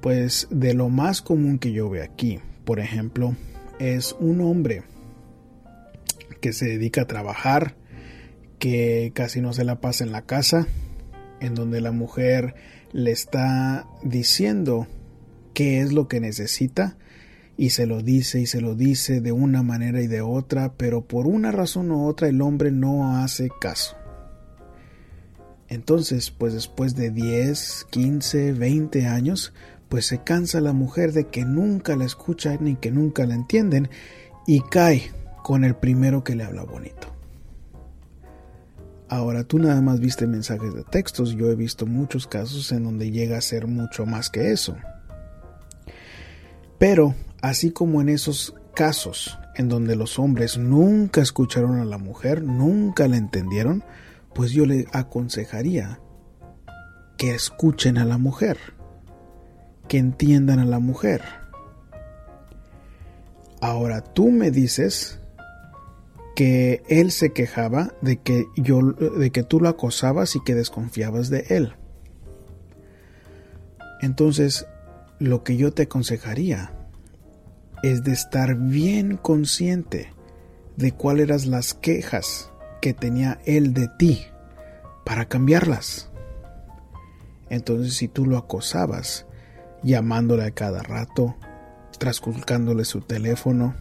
pues 0.00 0.48
de 0.50 0.74
lo 0.74 0.88
más 0.88 1.22
común 1.22 1.60
que 1.60 1.70
yo 1.70 1.88
veo 1.88 2.02
aquí, 2.02 2.40
por 2.64 2.80
ejemplo, 2.80 3.36
es 3.78 4.16
un 4.18 4.40
hombre 4.40 4.82
que 6.40 6.52
se 6.52 6.66
dedica 6.66 7.02
a 7.02 7.06
trabajar, 7.06 7.76
que 8.58 9.12
casi 9.14 9.40
no 9.40 9.52
se 9.52 9.62
la 9.62 9.80
pasa 9.80 10.02
en 10.02 10.10
la 10.10 10.22
casa, 10.22 10.66
en 11.38 11.54
donde 11.54 11.80
la 11.80 11.92
mujer 11.92 12.56
le 12.90 13.12
está 13.12 13.86
diciendo 14.02 14.88
qué 15.54 15.80
es 15.80 15.92
lo 15.92 16.08
que 16.08 16.18
necesita 16.18 16.96
y 17.58 17.70
se 17.70 17.86
lo 17.86 18.00
dice 18.02 18.40
y 18.40 18.46
se 18.46 18.60
lo 18.60 18.76
dice 18.76 19.20
de 19.20 19.32
una 19.32 19.64
manera 19.64 20.00
y 20.00 20.06
de 20.06 20.20
otra, 20.22 20.74
pero 20.76 21.02
por 21.02 21.26
una 21.26 21.50
razón 21.50 21.90
u 21.90 22.06
otra 22.06 22.28
el 22.28 22.40
hombre 22.40 22.70
no 22.70 23.18
hace 23.18 23.50
caso. 23.60 23.96
Entonces, 25.68 26.30
pues 26.30 26.54
después 26.54 26.94
de 26.94 27.10
10, 27.10 27.88
15, 27.90 28.52
20 28.52 29.06
años, 29.06 29.52
pues 29.88 30.06
se 30.06 30.22
cansa 30.22 30.60
la 30.60 30.72
mujer 30.72 31.12
de 31.12 31.26
que 31.26 31.44
nunca 31.44 31.96
la 31.96 32.04
escucha 32.04 32.56
ni 32.60 32.76
que 32.76 32.92
nunca 32.92 33.26
la 33.26 33.34
entienden 33.34 33.90
y 34.46 34.60
cae 34.60 35.10
con 35.42 35.64
el 35.64 35.74
primero 35.74 36.22
que 36.22 36.36
le 36.36 36.44
habla 36.44 36.62
bonito. 36.62 37.08
Ahora 39.08 39.42
tú 39.42 39.58
nada 39.58 39.80
más 39.82 39.98
viste 39.98 40.28
mensajes 40.28 40.74
de 40.74 40.84
textos, 40.84 41.32
yo 41.32 41.50
he 41.50 41.56
visto 41.56 41.86
muchos 41.86 42.28
casos 42.28 42.70
en 42.70 42.84
donde 42.84 43.10
llega 43.10 43.36
a 43.36 43.40
ser 43.40 43.66
mucho 43.66 44.06
más 44.06 44.30
que 44.30 44.52
eso. 44.52 44.76
Pero, 46.78 47.14
así 47.42 47.70
como 47.70 48.00
en 48.00 48.08
esos 48.08 48.54
casos 48.74 49.38
en 49.56 49.68
donde 49.68 49.96
los 49.96 50.18
hombres 50.18 50.56
nunca 50.56 51.20
escucharon 51.20 51.80
a 51.80 51.84
la 51.84 51.98
mujer, 51.98 52.42
nunca 52.44 53.08
la 53.08 53.16
entendieron, 53.16 53.82
pues 54.34 54.52
yo 54.52 54.66
le 54.66 54.86
aconsejaría 54.92 56.00
que 57.16 57.34
escuchen 57.34 57.98
a 57.98 58.04
la 58.04 58.18
mujer 58.18 58.56
que 59.88 59.98
entiendan 59.98 60.60
a 60.60 60.64
la 60.64 60.78
mujer. 60.78 61.22
Ahora 63.60 64.02
tú 64.02 64.30
me 64.30 64.52
dices 64.52 65.18
que 66.36 66.84
él 66.88 67.10
se 67.10 67.32
quejaba 67.32 67.92
de 68.00 68.18
que 68.18 68.46
yo 68.56 68.80
de 68.80 69.32
que 69.32 69.42
tú 69.42 69.60
lo 69.60 69.68
acosabas 69.68 70.36
y 70.36 70.44
que 70.44 70.54
desconfiabas 70.54 71.30
de 71.30 71.46
él. 71.48 71.74
Entonces, 74.00 74.64
lo 75.18 75.42
que 75.42 75.56
yo 75.56 75.72
te 75.72 75.84
aconsejaría 75.84 76.72
es 77.82 78.04
de 78.04 78.12
estar 78.12 78.54
bien 78.54 79.16
consciente 79.16 80.12
de 80.76 80.92
cuáles 80.92 81.28
eran 81.28 81.50
las 81.50 81.74
quejas 81.74 82.52
que 82.80 82.94
tenía 82.94 83.40
él 83.44 83.74
de 83.74 83.88
ti 83.98 84.24
para 85.04 85.26
cambiarlas. 85.26 86.10
Entonces, 87.50 87.94
si 87.94 88.08
tú 88.08 88.26
lo 88.26 88.36
acosabas, 88.36 89.26
llamándole 89.82 90.44
a 90.44 90.50
cada 90.52 90.82
rato, 90.82 91.34
trasculcándole 91.98 92.84
su 92.84 93.00
teléfono, 93.00 93.74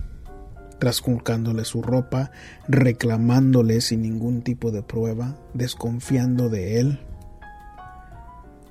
trasculcándole 0.80 1.65
su 1.65 1.82
ropa, 1.82 2.32
reclamándole 2.67 3.82
sin 3.82 4.02
ningún 4.02 4.41
tipo 4.41 4.71
de 4.71 4.84
prueba, 4.84 5.36
desconfiando 5.54 6.50
de 6.50 6.80
él, 6.80 7.00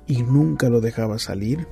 y 0.07 0.23
nunca 0.23 0.69
lo 0.69 0.81
dejaba 0.81 1.19
salir, 1.19 1.67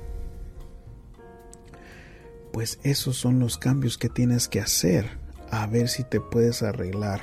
pues 2.56 2.78
esos 2.84 3.18
son 3.18 3.38
los 3.38 3.58
cambios 3.58 3.98
que 3.98 4.08
tienes 4.08 4.48
que 4.48 4.60
hacer 4.60 5.18
a 5.50 5.66
ver 5.66 5.90
si 5.90 6.04
te 6.04 6.22
puedes 6.22 6.62
arreglar 6.62 7.20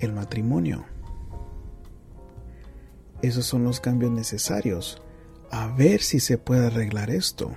el 0.00 0.12
matrimonio. 0.12 0.84
Esos 3.22 3.46
son 3.46 3.62
los 3.62 3.78
cambios 3.78 4.10
necesarios 4.10 5.00
a 5.52 5.68
ver 5.68 6.00
si 6.00 6.18
se 6.18 6.38
puede 6.38 6.66
arreglar 6.66 7.08
esto. 7.08 7.52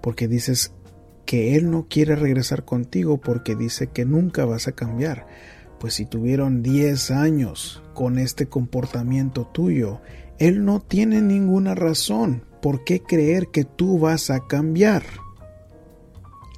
Porque 0.00 0.28
dices 0.28 0.72
que 1.26 1.56
él 1.56 1.70
no 1.70 1.88
quiere 1.90 2.16
regresar 2.16 2.64
contigo 2.64 3.20
porque 3.20 3.54
dice 3.54 3.88
que 3.88 4.06
nunca 4.06 4.46
vas 4.46 4.66
a 4.66 4.72
cambiar. 4.72 5.26
Pues 5.78 5.92
si 5.92 6.06
tuvieron 6.06 6.62
10 6.62 7.10
años 7.10 7.82
con 7.92 8.18
este 8.18 8.46
comportamiento 8.46 9.46
tuyo, 9.46 10.00
Él 10.38 10.64
no 10.64 10.80
tiene 10.80 11.20
ninguna 11.20 11.74
razón 11.74 12.46
por 12.62 12.82
qué 12.84 13.02
creer 13.02 13.48
que 13.48 13.64
tú 13.64 13.98
vas 13.98 14.30
a 14.30 14.46
cambiar. 14.46 15.02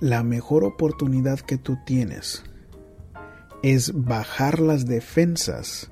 La 0.01 0.23
mejor 0.23 0.65
oportunidad 0.65 1.41
que 1.41 1.57
tú 1.57 1.79
tienes 1.87 2.45
es 3.63 3.93
bajar 3.95 4.61
las 4.61 4.85
defensas 4.85 5.91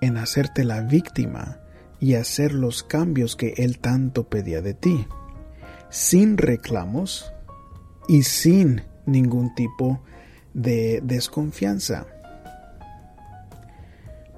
en 0.00 0.16
hacerte 0.16 0.64
la 0.64 0.80
víctima 0.80 1.60
y 2.00 2.14
hacer 2.14 2.52
los 2.52 2.82
cambios 2.82 3.36
que 3.36 3.54
Él 3.56 3.78
tanto 3.78 4.28
pedía 4.28 4.62
de 4.62 4.74
ti, 4.74 5.06
sin 5.90 6.36
reclamos 6.36 7.32
y 8.08 8.24
sin 8.24 8.82
ningún 9.06 9.54
tipo 9.54 10.02
de 10.52 11.00
desconfianza. 11.04 12.06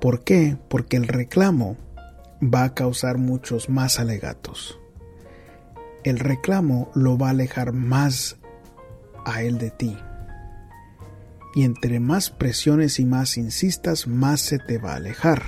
¿Por 0.03 0.23
qué? 0.23 0.59
Porque 0.69 0.99
el 0.99 1.09
reclamo 1.09 1.79
va 2.43 2.65
a 2.65 2.75
causar 2.75 3.17
muchos 3.17 3.71
más 3.71 3.99
alegatos. 3.99 4.79
El 6.05 6.19
reclamo 6.19 6.91
lo 6.95 7.17
va 7.17 7.29
a 7.29 7.31
alejar 7.31 7.73
más 7.73 8.37
a 9.27 9.43
él 9.43 9.59
de 9.59 9.71
ti. 9.71 9.99
Y 11.55 11.65
entre 11.65 12.01
más 12.01 12.31
presiones 12.31 12.99
y 13.01 13.05
más 13.05 13.37
insistas, 13.37 14.07
más 14.07 14.41
se 14.41 14.59
te 14.59 14.79
va 14.79 14.93
a 14.93 14.97
alejar. 14.97 15.43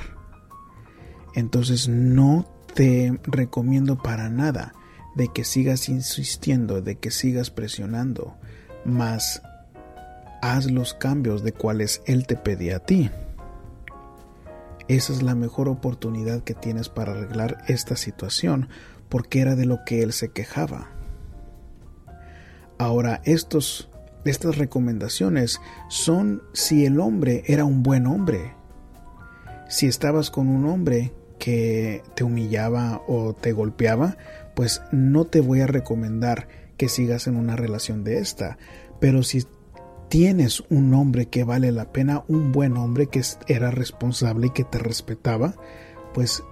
Entonces 1.34 1.88
no 1.88 2.46
te 2.74 3.18
recomiendo 3.22 4.02
para 4.02 4.28
nada 4.28 4.74
de 5.14 5.28
que 5.28 5.44
sigas 5.44 5.88
insistiendo, 5.88 6.82
de 6.82 6.96
que 6.96 7.10
sigas 7.10 7.50
presionando, 7.50 8.36
más 8.84 9.42
haz 10.42 10.70
los 10.70 10.94
cambios 10.94 11.42
de 11.42 11.52
cuales 11.52 12.02
Él 12.06 12.26
te 12.26 12.36
pedía 12.36 12.76
a 12.76 12.80
ti. 12.80 13.10
Esa 14.88 15.12
es 15.12 15.22
la 15.22 15.34
mejor 15.34 15.68
oportunidad 15.68 16.42
que 16.42 16.54
tienes 16.54 16.88
para 16.88 17.12
arreglar 17.12 17.58
esta 17.68 17.96
situación, 17.96 18.68
porque 19.08 19.40
era 19.40 19.54
de 19.54 19.66
lo 19.66 19.84
que 19.84 20.02
Él 20.02 20.12
se 20.12 20.30
quejaba. 20.30 20.97
Ahora, 22.78 23.20
estos, 23.24 23.88
estas 24.24 24.56
recomendaciones 24.56 25.60
son 25.88 26.42
si 26.52 26.86
el 26.86 27.00
hombre 27.00 27.42
era 27.46 27.64
un 27.64 27.82
buen 27.82 28.06
hombre. 28.06 28.54
Si 29.68 29.86
estabas 29.86 30.30
con 30.30 30.48
un 30.48 30.66
hombre 30.66 31.12
que 31.38 32.02
te 32.14 32.24
humillaba 32.24 33.02
o 33.06 33.34
te 33.34 33.52
golpeaba, 33.52 34.16
pues 34.54 34.82
no 34.92 35.24
te 35.24 35.40
voy 35.40 35.60
a 35.60 35.66
recomendar 35.66 36.48
que 36.76 36.88
sigas 36.88 37.26
en 37.26 37.36
una 37.36 37.56
relación 37.56 38.04
de 38.04 38.18
esta. 38.18 38.58
Pero 39.00 39.22
si 39.22 39.44
tienes 40.08 40.62
un 40.70 40.94
hombre 40.94 41.26
que 41.26 41.44
vale 41.44 41.72
la 41.72 41.92
pena, 41.92 42.24
un 42.28 42.52
buen 42.52 42.76
hombre 42.76 43.08
que 43.08 43.22
era 43.46 43.70
responsable 43.70 44.46
y 44.46 44.50
que 44.50 44.64
te 44.64 44.78
respetaba, 44.78 45.54
pues 46.14 46.42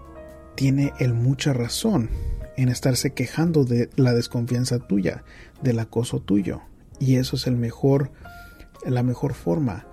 tiene 0.56 0.92
él 0.98 1.14
mucha 1.14 1.52
razón 1.52 2.10
en 2.56 2.68
estarse 2.68 3.12
quejando 3.12 3.64
de 3.64 3.90
la 3.96 4.14
desconfianza 4.14 4.78
tuya, 4.78 5.24
del 5.62 5.78
acoso 5.78 6.20
tuyo. 6.20 6.62
Y 6.98 7.16
eso 7.16 7.36
es 7.36 7.46
la 7.46 9.02
mejor 9.02 9.34
forma 9.34 9.86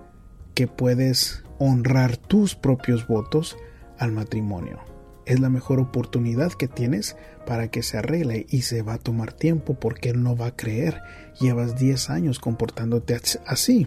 que 0.54 0.66
puedes 0.66 1.44
honrar 1.58 2.16
tus 2.16 2.54
propios 2.54 3.06
votos 3.06 3.56
al 3.98 4.12
matrimonio. 4.12 4.80
Es 5.26 5.40
la 5.40 5.48
mejor 5.48 5.80
oportunidad 5.80 6.52
que 6.52 6.68
tienes 6.68 7.16
para 7.46 7.68
que 7.68 7.82
se 7.82 7.98
arregle 7.98 8.46
y 8.50 8.62
se 8.62 8.82
va 8.82 8.94
a 8.94 8.98
tomar 8.98 9.32
tiempo 9.32 9.74
porque 9.74 10.10
él 10.10 10.22
no 10.22 10.36
va 10.36 10.46
a 10.46 10.56
creer. 10.56 11.00
Llevas 11.40 11.78
10 11.78 12.10
años 12.10 12.38
comportándote 12.38 13.18
así. 13.46 13.86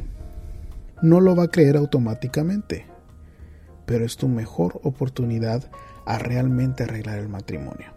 No 1.02 1.22
lo 1.22 1.36
va 1.36 1.44
a 1.44 1.52
creer 1.52 1.78
automáticamente. 1.78 2.86
Pero 3.86 4.04
es 4.04 4.18
tu 4.18 4.28
mejor 4.28 4.80
oportunidad 4.84 5.70
a 6.06 6.18
realmente 6.18 6.84
arreglar 6.84 7.20
el 7.20 7.30
matrimonio. 7.30 7.97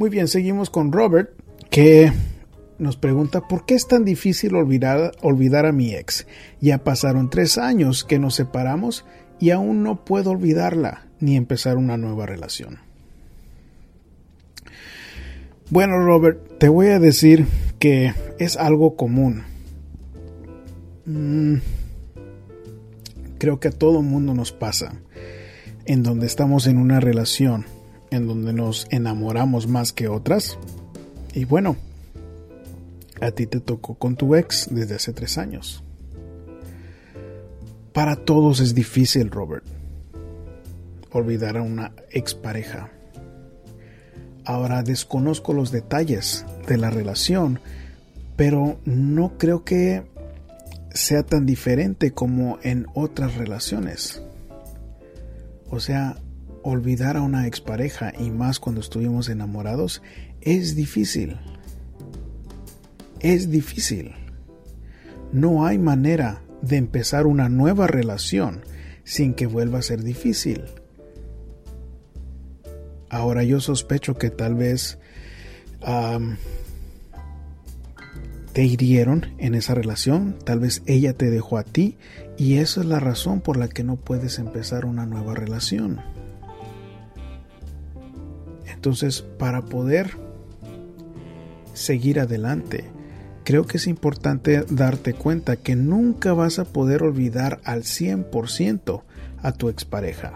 Muy 0.00 0.08
bien, 0.08 0.28
seguimos 0.28 0.70
con 0.70 0.92
Robert, 0.92 1.28
que 1.68 2.10
nos 2.78 2.96
pregunta 2.96 3.46
por 3.46 3.66
qué 3.66 3.74
es 3.74 3.86
tan 3.86 4.02
difícil 4.02 4.54
olvidar, 4.54 5.12
olvidar 5.20 5.66
a 5.66 5.72
mi 5.72 5.94
ex. 5.94 6.26
Ya 6.58 6.78
pasaron 6.78 7.28
tres 7.28 7.58
años 7.58 8.02
que 8.04 8.18
nos 8.18 8.34
separamos 8.34 9.04
y 9.40 9.50
aún 9.50 9.82
no 9.82 10.06
puedo 10.06 10.30
olvidarla 10.30 11.06
ni 11.18 11.36
empezar 11.36 11.76
una 11.76 11.98
nueva 11.98 12.24
relación. 12.24 12.78
Bueno, 15.68 16.02
Robert, 16.02 16.56
te 16.56 16.70
voy 16.70 16.86
a 16.86 16.98
decir 16.98 17.44
que 17.78 18.14
es 18.38 18.56
algo 18.56 18.96
común. 18.96 19.42
Mm, 21.04 21.56
creo 23.36 23.60
que 23.60 23.68
a 23.68 23.72
todo 23.72 24.00
mundo 24.00 24.32
nos 24.32 24.50
pasa 24.50 24.94
en 25.84 26.02
donde 26.02 26.24
estamos 26.24 26.66
en 26.68 26.78
una 26.78 27.00
relación 27.00 27.66
en 28.10 28.26
donde 28.26 28.52
nos 28.52 28.86
enamoramos 28.90 29.66
más 29.66 29.92
que 29.92 30.08
otras. 30.08 30.58
Y 31.34 31.44
bueno, 31.44 31.76
a 33.20 33.30
ti 33.30 33.46
te 33.46 33.60
tocó 33.60 33.94
con 33.94 34.16
tu 34.16 34.34
ex 34.34 34.68
desde 34.70 34.96
hace 34.96 35.12
tres 35.12 35.38
años. 35.38 35.82
Para 37.92 38.16
todos 38.16 38.60
es 38.60 38.74
difícil, 38.74 39.30
Robert, 39.30 39.64
olvidar 41.12 41.56
a 41.56 41.62
una 41.62 41.92
expareja. 42.10 42.90
Ahora 44.44 44.82
desconozco 44.82 45.52
los 45.52 45.70
detalles 45.70 46.46
de 46.66 46.76
la 46.76 46.90
relación, 46.90 47.60
pero 48.36 48.78
no 48.84 49.36
creo 49.38 49.64
que 49.64 50.02
sea 50.92 51.22
tan 51.22 51.46
diferente 51.46 52.12
como 52.12 52.58
en 52.62 52.86
otras 52.94 53.36
relaciones. 53.36 54.22
O 55.68 55.78
sea, 55.78 56.16
olvidar 56.62 57.16
a 57.16 57.22
una 57.22 57.46
expareja 57.46 58.12
y 58.18 58.30
más 58.30 58.60
cuando 58.60 58.80
estuvimos 58.80 59.28
enamorados 59.28 60.02
es 60.40 60.74
difícil. 60.76 61.36
Es 63.20 63.50
difícil. 63.50 64.12
No 65.32 65.66
hay 65.66 65.78
manera 65.78 66.42
de 66.62 66.76
empezar 66.76 67.26
una 67.26 67.48
nueva 67.48 67.86
relación 67.86 68.62
sin 69.04 69.34
que 69.34 69.46
vuelva 69.46 69.78
a 69.78 69.82
ser 69.82 70.02
difícil. 70.02 70.64
Ahora 73.08 73.42
yo 73.42 73.60
sospecho 73.60 74.16
que 74.16 74.30
tal 74.30 74.54
vez 74.54 74.98
te 78.52 78.64
hirieron 78.64 79.26
en 79.38 79.54
esa 79.54 79.74
relación, 79.74 80.36
tal 80.44 80.60
vez 80.60 80.82
ella 80.86 81.14
te 81.14 81.30
dejó 81.30 81.58
a 81.58 81.64
ti 81.64 81.96
y 82.36 82.56
esa 82.56 82.80
es 82.80 82.86
la 82.86 83.00
razón 83.00 83.40
por 83.40 83.56
la 83.56 83.68
que 83.68 83.84
no 83.84 83.96
puedes 83.96 84.38
empezar 84.38 84.84
una 84.84 85.06
nueva 85.06 85.34
relación. 85.34 86.00
Entonces, 88.80 89.20
para 89.20 89.60
poder 89.60 90.12
seguir 91.74 92.18
adelante, 92.18 92.86
creo 93.44 93.66
que 93.66 93.76
es 93.76 93.86
importante 93.86 94.64
darte 94.70 95.12
cuenta 95.12 95.56
que 95.56 95.76
nunca 95.76 96.32
vas 96.32 96.58
a 96.58 96.64
poder 96.64 97.02
olvidar 97.02 97.60
al 97.64 97.82
100% 97.82 99.02
a 99.42 99.52
tu 99.52 99.68
expareja. 99.68 100.32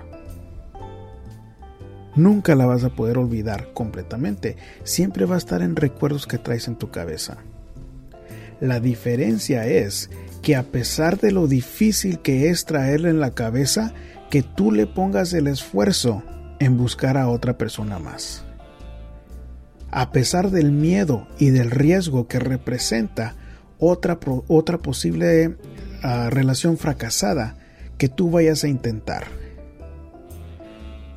Nunca 2.17 2.55
la 2.55 2.67
vas 2.67 2.85
a 2.85 2.91
poder 2.91 3.17
olvidar 3.17 3.73
completamente. 3.73 4.59
Siempre 4.83 5.25
va 5.25 5.37
a 5.37 5.39
estar 5.39 5.63
en 5.63 5.75
recuerdos 5.75 6.27
que 6.27 6.37
traes 6.37 6.69
en 6.69 6.77
tu 6.77 6.91
cabeza. 6.91 7.39
La 8.61 8.79
diferencia 8.79 9.67
es 9.67 10.11
que 10.43 10.55
a 10.55 10.65
pesar 10.65 11.19
de 11.19 11.33
lo 11.33 11.47
difícil 11.47 12.19
que 12.19 12.51
es 12.51 12.67
traerla 12.67 13.09
en 13.09 13.21
la 13.21 13.31
cabeza, 13.31 13.95
que 14.29 14.43
tú 14.43 14.71
le 14.71 14.87
pongas 14.87 15.33
el 15.33 15.47
esfuerzo 15.47 16.23
en 16.59 16.77
buscar 16.77 17.17
a 17.17 17.29
otra 17.29 17.59
persona 17.59 17.99
más. 17.99 18.45
A 19.91 20.11
pesar 20.11 20.51
del 20.51 20.73
miedo 20.73 21.29
y 21.39 21.51
del 21.51 21.71
riesgo 21.71 22.27
que 22.27 22.39
representa 22.39 23.35
otra, 23.79 24.19
otra 24.49 24.79
posible 24.79 25.57
ah, 26.03 26.31
relación 26.31 26.79
fracasada 26.79 27.57
que 27.99 28.09
tú 28.09 28.31
vayas 28.31 28.65
a 28.65 28.69
intentar. 28.69 29.25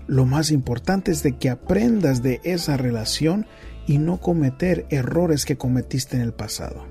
Lo 0.05 0.25
más 0.25 0.51
importante 0.51 1.11
es 1.11 1.23
de 1.23 1.37
que 1.37 1.49
aprendas 1.49 2.23
de 2.23 2.39
esa 2.43 2.77
relación 2.77 3.45
y 3.87 3.97
no 3.97 4.19
cometer 4.19 4.85
errores 4.89 5.45
que 5.45 5.57
cometiste 5.57 6.15
en 6.15 6.21
el 6.21 6.33
pasado. 6.33 6.85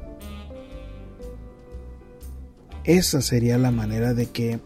Esa 2.85 3.21
sería 3.21 3.59
la 3.59 3.71
manera 3.71 4.15
de 4.15 4.27
que 4.27 4.61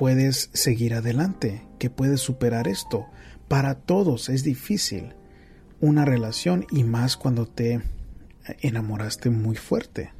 puedes 0.00 0.48
seguir 0.54 0.94
adelante, 0.94 1.68
que 1.78 1.90
puedes 1.90 2.22
superar 2.22 2.68
esto. 2.68 3.04
Para 3.48 3.74
todos 3.74 4.30
es 4.30 4.42
difícil 4.42 5.14
una 5.78 6.06
relación 6.06 6.64
y 6.70 6.84
más 6.84 7.18
cuando 7.18 7.44
te 7.44 7.82
enamoraste 8.62 9.28
muy 9.28 9.56
fuerte. 9.56 10.14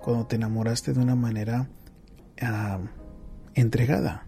Cuando 0.00 0.26
te 0.26 0.36
enamoraste 0.36 0.94
de 0.94 1.00
una 1.00 1.14
manera 1.14 1.68
ah, 2.40 2.78
entregada. 3.52 4.26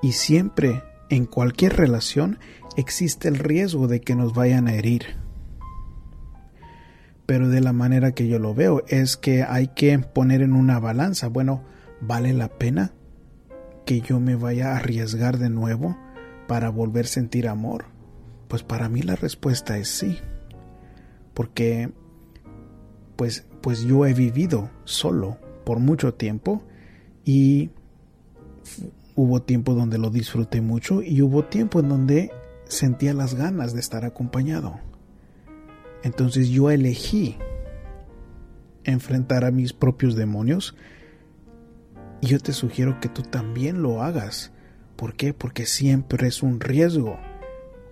Y 0.00 0.12
siempre, 0.12 0.84
en 1.08 1.26
cualquier 1.26 1.76
relación, 1.76 2.38
existe 2.76 3.26
el 3.26 3.36
riesgo 3.36 3.88
de 3.88 4.00
que 4.00 4.14
nos 4.14 4.32
vayan 4.32 4.68
a 4.68 4.74
herir. 4.74 5.16
Pero 7.26 7.48
de 7.48 7.60
la 7.60 7.72
manera 7.72 8.12
que 8.12 8.28
yo 8.28 8.38
lo 8.38 8.54
veo 8.54 8.84
es 8.86 9.16
que 9.16 9.42
hay 9.42 9.66
que 9.74 9.98
poner 9.98 10.40
en 10.42 10.52
una 10.52 10.78
balanza, 10.78 11.26
bueno, 11.26 11.64
¿Vale 12.00 12.32
la 12.32 12.48
pena 12.48 12.92
que 13.84 14.00
yo 14.00 14.20
me 14.20 14.36
vaya 14.36 14.72
a 14.72 14.76
arriesgar 14.76 15.38
de 15.38 15.50
nuevo 15.50 15.96
para 16.46 16.70
volver 16.70 17.04
a 17.04 17.08
sentir 17.08 17.48
amor? 17.48 17.86
Pues 18.48 18.62
para 18.62 18.88
mí 18.88 19.02
la 19.02 19.16
respuesta 19.16 19.78
es 19.78 19.88
sí. 19.88 20.18
Porque 21.34 21.92
pues 23.16 23.46
pues 23.60 23.82
yo 23.82 24.06
he 24.06 24.14
vivido 24.14 24.70
solo 24.84 25.38
por 25.64 25.78
mucho 25.78 26.14
tiempo 26.14 26.62
y 27.24 27.70
hubo 29.14 29.42
tiempo 29.42 29.74
donde 29.74 29.98
lo 29.98 30.10
disfruté 30.10 30.60
mucho 30.60 31.02
y 31.02 31.20
hubo 31.22 31.44
tiempo 31.44 31.80
en 31.80 31.88
donde 31.88 32.30
sentía 32.64 33.12
las 33.12 33.34
ganas 33.34 33.74
de 33.74 33.80
estar 33.80 34.04
acompañado. 34.04 34.80
Entonces 36.02 36.48
yo 36.48 36.70
elegí 36.70 37.36
enfrentar 38.84 39.44
a 39.44 39.50
mis 39.50 39.72
propios 39.74 40.16
demonios 40.16 40.74
y 42.20 42.26
yo 42.26 42.38
te 42.38 42.52
sugiero 42.52 43.00
que 43.00 43.08
tú 43.08 43.22
también 43.22 43.82
lo 43.82 44.02
hagas. 44.02 44.52
¿Por 44.96 45.14
qué? 45.14 45.32
Porque 45.32 45.66
siempre 45.66 46.28
es 46.28 46.42
un 46.42 46.60
riesgo 46.60 47.18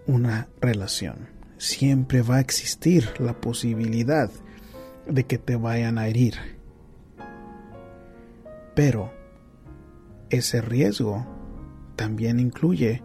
una 0.08 0.48
relación. 0.60 1.28
Siempre 1.58 2.22
va 2.22 2.36
a 2.36 2.40
existir 2.40 3.08
la 3.20 3.40
posibilidad 3.40 4.30
de 5.06 5.24
que 5.24 5.38
te 5.38 5.54
vayan 5.54 5.98
a 5.98 6.08
herir. 6.08 6.34
Pero 8.74 9.12
ese 10.30 10.60
riesgo 10.62 11.26
también 11.94 12.40
incluye 12.40 13.02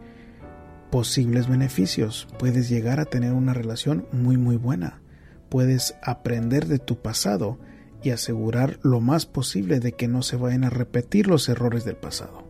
posibles 0.91 1.47
beneficios. 1.47 2.27
Puedes 2.39 2.69
llegar 2.69 2.99
a 2.99 3.05
tener 3.05 3.33
una 3.33 3.53
relación 3.53 4.07
muy 4.12 4.38
muy 4.38 4.55
buena. 4.55 5.01
Puedes 5.49 5.95
aprender 6.01 6.67
de 6.67 6.79
tu 6.79 7.01
pasado 7.01 7.59
y 8.03 8.11
asegurar 8.11 8.79
lo 8.83 8.99
más 8.99 9.25
posible 9.25 9.79
de 9.79 9.93
que 9.93 10.07
no 10.07 10.21
se 10.21 10.35
vayan 10.35 10.63
a 10.63 10.69
repetir 10.69 11.27
los 11.27 11.49
errores 11.49 11.85
del 11.85 11.95
pasado. 11.95 12.43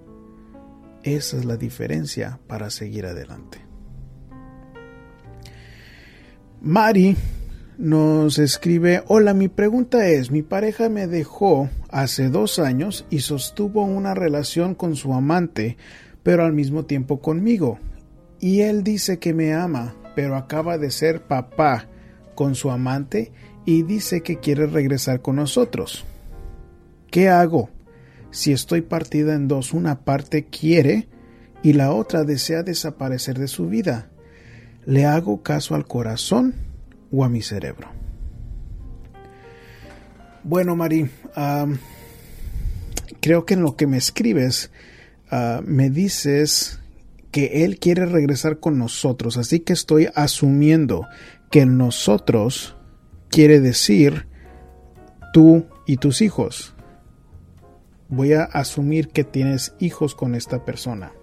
Esa 1.04 1.38
es 1.38 1.46
la 1.46 1.58
diferencia 1.58 2.40
para 2.48 2.70
seguir 2.70 3.06
adelante. 3.06 3.60
Mari 6.62 7.18
nos 7.78 8.40
escribe, 8.40 9.04
hola, 9.08 9.34
mi 9.34 9.48
pregunta 9.48 10.08
es, 10.08 10.32
mi 10.32 10.44
pareja 10.44 10.90
me 10.90 11.08
dejó 11.08 11.70
hace 11.90 12.30
dos 12.30 12.60
años 12.60 13.06
y 13.10 13.20
sostuvo 13.20 13.84
una 13.84 14.14
relación 14.14 14.76
con 14.76 14.96
su 14.96 15.14
amante, 15.14 15.78
pero 16.24 16.46
al 16.46 16.54
mismo 16.54 16.86
tiempo 16.86 17.20
conmigo. 17.20 17.80
Y 18.40 18.62
él 18.62 18.84
dice 18.84 19.20
que 19.20 19.34
me 19.34 19.54
ama, 19.54 19.96
pero 20.16 20.36
acaba 20.36 20.78
de 20.78 20.92
ser 20.92 21.24
papá 21.24 21.88
con 22.36 22.56
su 22.56 22.72
amante 22.72 23.32
y 23.66 23.84
dice 23.84 24.22
que 24.22 24.40
quiere 24.40 24.68
regresar 24.68 25.22
con 25.22 25.38
nosotros. 25.38 26.06
¿Qué 27.10 27.30
hago? 27.30 27.70
Si 28.32 28.52
estoy 28.52 28.82
partida 28.82 29.36
en 29.36 29.48
dos, 29.48 29.74
una 29.74 30.04
parte 30.04 30.46
quiere 30.46 31.08
y 31.62 31.74
la 31.74 31.92
otra 31.94 32.24
desea 32.24 32.64
desaparecer 32.64 33.38
de 33.38 33.48
su 33.48 33.68
vida. 33.68 34.10
¿Le 34.86 35.06
hago 35.06 35.44
caso 35.44 35.76
al 35.76 35.86
corazón 35.86 36.56
o 37.12 37.24
a 37.24 37.30
mi 37.30 37.42
cerebro? 37.42 37.90
Bueno, 40.44 40.76
Mari, 40.76 41.10
creo 43.22 43.46
que 43.46 43.54
en 43.54 43.62
lo 43.62 43.78
que 43.78 43.88
me 43.88 43.98
escribes 43.98 44.72
ah, 45.32 45.62
me 45.64 45.90
dices 45.90 46.80
que 47.32 47.64
él 47.64 47.80
quiere 47.80 48.06
regresar 48.06 48.60
con 48.60 48.78
nosotros, 48.78 49.38
así 49.38 49.62
que 49.62 49.74
estoy 49.74 50.10
asumiendo 50.14 51.08
que 51.50 51.66
nosotros 51.66 52.76
quiere 53.34 53.60
decir 53.60 54.28
tú 55.34 55.66
y 55.88 55.98
tus 55.98 56.22
hijos. 56.22 56.76
Voy 58.08 58.34
a 58.34 58.44
asumir 58.44 59.08
que 59.10 59.24
tienes 59.24 59.74
hijos 59.80 60.14
con 60.14 60.36
esta 60.36 60.64
persona. 60.64 61.14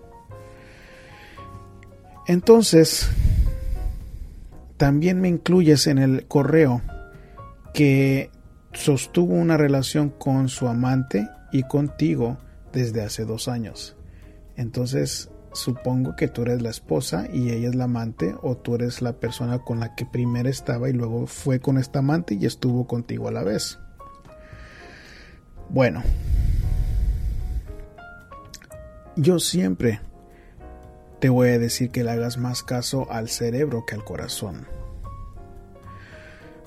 Entonces, 2.27 3.09
también 4.77 5.21
me 5.21 5.29
incluyes 5.29 5.87
en 5.87 5.99
el 5.99 6.27
correo 6.27 6.83
que 7.75 8.33
sostuvo 8.73 9.35
una 9.35 9.57
relación 9.57 10.11
con 10.11 10.49
su 10.49 10.67
amante 10.67 11.29
y 11.53 11.63
contigo 11.63 12.39
desde 12.73 13.03
hace 13.03 13.25
dos 13.25 13.47
años. 13.47 13.95
Entonces, 14.57 15.31
supongo 15.53 16.17
que 16.17 16.29
tú 16.29 16.43
eres 16.43 16.63
la 16.63 16.71
esposa 16.71 17.27
y 17.33 17.51
ella 17.51 17.69
es 17.69 17.75
la 17.75 17.85
amante 17.85 18.35
o 18.43 18.57
tú 18.57 18.77
eres 18.77 19.03
la 19.03 19.15
persona 19.15 19.61
con 19.61 19.81
la 19.81 19.95
que 19.95 20.07
primero 20.07 20.49
estaba 20.49 20.89
y 20.89 20.93
luego 20.93 21.27
fue 21.27 21.61
con 21.61 21.79
esta 21.79 22.01
amante 22.01 22.35
y 22.35 22.47
estuvo 22.47 22.87
contigo 22.87 23.29
a 23.29 23.33
la 23.33 23.43
vez. 23.43 23.79
Bueno, 25.69 26.03
yo 29.17 29.39
siempre 29.39 30.01
te 31.21 31.29
voy 31.29 31.51
a 31.51 31.59
decir 31.59 31.91
que 31.91 32.05
le 32.05 32.11
hagas 32.11 32.39
más 32.39 32.63
caso 32.63 33.11
al 33.11 33.29
cerebro 33.29 33.85
que 33.87 33.95
al 33.95 34.05
corazón. 34.05 34.67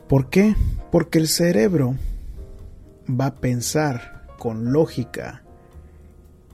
¿Por 0.08 0.30
qué? 0.30 0.56
Porque 0.92 1.20
el 1.20 1.28
cerebro 1.28 1.96
va 3.10 3.28
a 3.28 3.36
pensar 3.36 4.28
con 4.38 4.72
lógica 4.72 5.43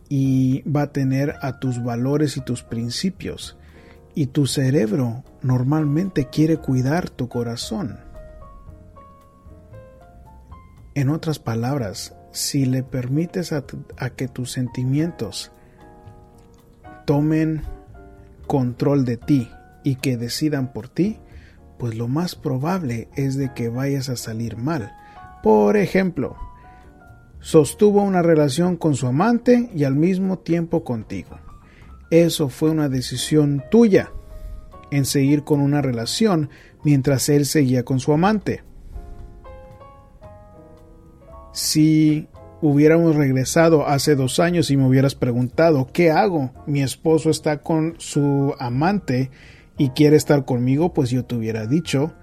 y 0.09 0.63
va 0.63 0.81
a 0.83 0.91
tener 0.91 1.35
a 1.41 1.59
tus 1.59 1.83
valores 1.83 2.35
y 2.35 2.41
tus 2.41 2.63
principios. 2.63 3.57
Y 4.15 4.27
tu 4.27 4.47
cerebro 4.47 5.23
normalmente 5.43 6.25
quiere 6.25 6.57
cuidar 6.57 7.09
tu 7.09 7.29
corazón. 7.29 7.99
En 10.95 11.09
otras 11.09 11.39
palabras, 11.39 12.15
si 12.31 12.65
le 12.65 12.83
permites 12.83 13.53
a, 13.53 13.63
que 14.15 14.27
tus 14.27 14.51
sentimientos 14.51 15.51
tomen 17.05 17.61
control 18.47 19.05
de 19.05 19.17
ti 19.17 19.49
y 19.83 19.95
que 19.95 20.17
decidan 20.17 20.73
por 20.73 20.89
ti, 20.89 21.19
pues 21.77 21.95
lo 21.95 22.07
más 22.07 22.35
probable 22.35 23.07
es 23.15 23.37
de 23.37 23.53
que 23.53 23.69
vayas 23.69 24.09
a 24.09 24.17
salir 24.17 24.57
mal. 24.57 24.91
Por 25.41 25.77
ejemplo, 25.77 26.35
sostuvo 27.39 28.01
una 28.01 28.21
relación 28.21 28.75
con 28.75 28.95
su 28.95 29.07
amante 29.07 29.69
y 29.73 29.83
al 29.83 29.95
mismo 29.95 30.39
tiempo 30.39 30.83
contigo. 30.83 31.39
Eso 32.11 32.49
fue 32.49 32.69
una 32.69 32.89
decisión 32.89 33.63
tuya 33.69 34.11
en 34.91 35.05
seguir 35.05 35.43
con 35.43 35.61
una 35.61 35.81
relación 35.81 36.49
mientras 36.83 37.29
él 37.29 37.45
seguía 37.45 37.83
con 37.83 37.99
su 37.99 38.13
amante. 38.13 38.63
Si 41.53 42.27
hubiéramos 42.61 43.15
regresado 43.15 43.87
hace 43.87 44.15
dos 44.15 44.39
años 44.39 44.71
y 44.71 44.77
me 44.77 44.87
hubieras 44.87 45.15
preguntado, 45.15 45.87
¿qué 45.93 46.11
hago? 46.11 46.51
Mi 46.65 46.81
esposo 46.81 47.29
está 47.29 47.61
con 47.61 47.95
su 47.97 48.53
amante 48.59 49.29
y 49.77 49.89
quiere 49.89 50.17
estar 50.17 50.45
conmigo, 50.45 50.93
pues 50.93 51.09
yo 51.09 51.25
te 51.25 51.35
hubiera 51.35 51.65
dicho, 51.65 52.13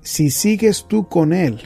si 0.00 0.30
sigues 0.30 0.86
tú 0.88 1.08
con 1.08 1.32
él 1.32 1.60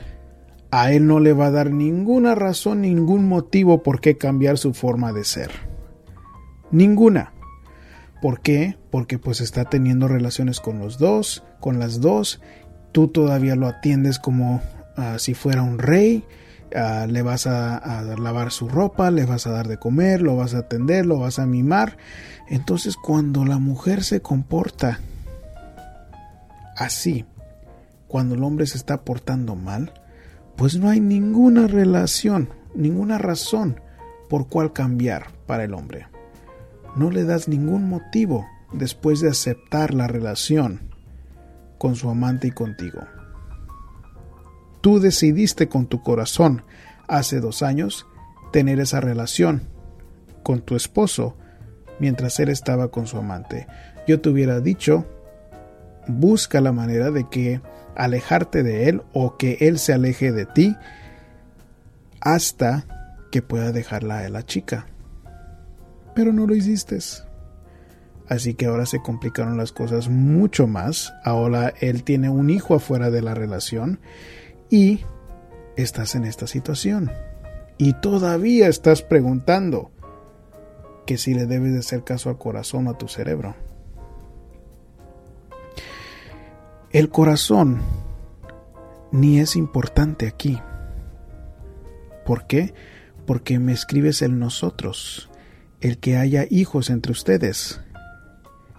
a 0.71 0.93
él 0.93 1.07
no 1.07 1.21
le 1.21 1.33
va 1.33 1.47
a 1.47 1.51
dar 1.51 1.71
ninguna 1.71 2.35
razón, 2.35 2.83
ningún 2.83 3.27
motivo 3.27 3.83
por 3.83 4.01
qué 4.01 4.17
cambiar 4.17 4.57
su 4.57 4.73
forma 4.73 5.13
de 5.13 5.25
ser. 5.25 5.51
Ninguna. 6.71 7.33
¿Por 8.23 8.41
qué? 8.41 8.77
Porque 8.91 9.19
pues 9.19 9.41
está 9.41 9.65
teniendo 9.65 10.07
relaciones 10.07 10.61
con 10.61 10.79
los 10.79 10.99
dos, 10.99 11.43
con 11.59 11.79
las 11.79 12.01
dos. 12.01 12.41
Tú 12.93 13.09
todavía 13.09 13.57
lo 13.57 13.67
atiendes 13.67 14.19
como 14.19 14.63
ah, 14.97 15.17
si 15.19 15.35
fuera 15.35 15.63
un 15.63 15.79
rey. 15.79 16.25
Ah, 16.75 17.07
le 17.09 17.23
vas 17.23 17.49
a, 17.49 17.77
a, 17.77 18.03
lavar 18.03 18.53
su 18.53 18.69
ropa, 18.69 19.11
le 19.11 19.25
vas 19.25 19.49
a 19.49 19.51
dar 19.51 19.67
de 19.67 19.79
comer, 19.79 20.23
lo 20.23 20.37
vas 20.37 20.55
a 20.55 20.59
atender, 20.59 21.05
lo 21.05 21.19
vas 21.19 21.41
a 21.41 21.47
mimar. 21.47 21.97
Entonces 22.49 22.97
cuando 22.97 23.45
la 23.45 23.59
mujer 23.59 24.05
se 24.05 24.21
comporta 24.21 25.01
así, 26.77 27.25
cuando 28.07 28.37
el 28.37 28.45
hombre 28.45 28.67
se 28.67 28.77
está 28.77 29.03
portando 29.03 29.57
mal, 29.57 29.93
pues 30.61 30.77
no 30.77 30.91
hay 30.91 31.01
ninguna 31.01 31.67
relación, 31.69 32.51
ninguna 32.75 33.17
razón 33.17 33.81
por 34.29 34.47
cual 34.49 34.75
cambiar 34.75 35.29
para 35.47 35.65
el 35.65 35.73
hombre. 35.73 36.09
No 36.97 37.11
le 37.11 37.25
das 37.25 37.49
ningún 37.49 37.89
motivo 37.89 38.47
después 38.71 39.21
de 39.21 39.31
aceptar 39.31 39.95
la 39.95 40.07
relación 40.07 40.91
con 41.79 41.97
su 41.97 42.11
amante 42.11 42.49
y 42.49 42.51
contigo. 42.51 43.01
Tú 44.83 45.01
decidiste 45.01 45.71
con 45.71 45.87
tu 45.87 46.03
corazón 46.03 46.63
hace 47.09 47.41
dos 47.41 47.63
años 47.63 48.07
tener 48.53 48.81
esa 48.81 49.01
relación 49.01 49.63
con 50.43 50.61
tu 50.61 50.77
esposo 50.77 51.39
mientras 52.01 52.39
él 52.39 52.51
estaba 52.51 52.91
con 52.91 53.07
su 53.07 53.17
amante. 53.17 53.67
Yo 54.07 54.21
te 54.21 54.29
hubiera 54.29 54.61
dicho, 54.61 55.07
busca 56.07 56.61
la 56.61 56.73
manera 56.73 57.11
de 57.11 57.27
que 57.31 57.63
alejarte 58.01 58.63
de 58.63 58.89
él 58.89 59.03
o 59.13 59.37
que 59.37 59.59
él 59.61 59.79
se 59.79 59.93
aleje 59.93 60.33
de 60.33 60.47
ti 60.47 60.77
hasta 62.21 62.87
que 63.31 63.43
pueda 63.43 63.73
dejarla 63.73 64.21
a 64.21 64.29
la 64.29 64.45
chica. 64.45 64.87
Pero 66.15 66.33
no 66.33 66.47
lo 66.47 66.55
hiciste. 66.55 66.99
Así 68.29 68.55
que 68.55 68.67
ahora 68.67 68.87
se 68.87 69.03
complicaron 69.03 69.57
las 69.57 69.73
cosas 69.73 70.09
mucho 70.09 70.67
más. 70.67 71.13
Ahora 71.25 71.75
él 71.81 72.03
tiene 72.03 72.31
un 72.31 72.51
hijo 72.51 72.75
afuera 72.75 73.11
de 73.11 73.23
la 73.23 73.35
relación 73.35 74.01
y 74.71 75.01
estás 75.77 76.15
en 76.15 76.25
esta 76.25 76.47
situación. 76.47 77.11
Y 77.77 77.95
todavía 77.95 78.69
estás 78.69 79.03
preguntando, 79.03 79.91
que 81.07 81.19
si 81.19 81.35
le 81.35 81.47
debes 81.47 81.73
de 81.73 81.81
hacer 81.81 82.05
caso 82.05 82.31
al 82.31 82.39
corazón 82.39 82.87
o 82.87 82.91
a 82.91 82.99
tu 82.99 83.09
cerebro. 83.09 83.57
El 86.93 87.09
corazón 87.09 87.81
ni 89.13 89.39
es 89.39 89.55
importante 89.55 90.27
aquí. 90.27 90.61
¿Por 92.27 92.49
qué? 92.49 92.75
Porque 93.27 93.61
me 93.61 93.73
escribes 93.73 94.23
el 94.23 94.41
nosotros, 94.41 95.31
el 95.81 95.99
que 95.99 96.17
haya 96.17 96.47
hijos 96.51 96.91
entre 96.91 97.13
ustedes. 97.13 97.81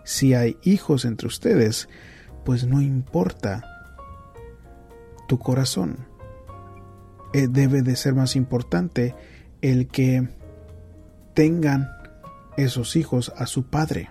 Si 0.03 0.33
hay 0.33 0.57
hijos 0.61 1.05
entre 1.05 1.27
ustedes, 1.27 1.87
pues 2.43 2.65
no 2.65 2.81
importa 2.81 3.63
tu 5.29 5.39
corazón. 5.39 6.05
Eh, 7.31 7.47
debe 7.49 7.81
de 7.81 7.95
ser 7.95 8.13
más 8.13 8.35
importante 8.35 9.15
el 9.61 9.87
que 9.87 10.27
tengan 11.33 11.89
esos 12.57 12.97
hijos 12.97 13.31
a 13.37 13.45
su 13.45 13.63
padre. 13.67 14.09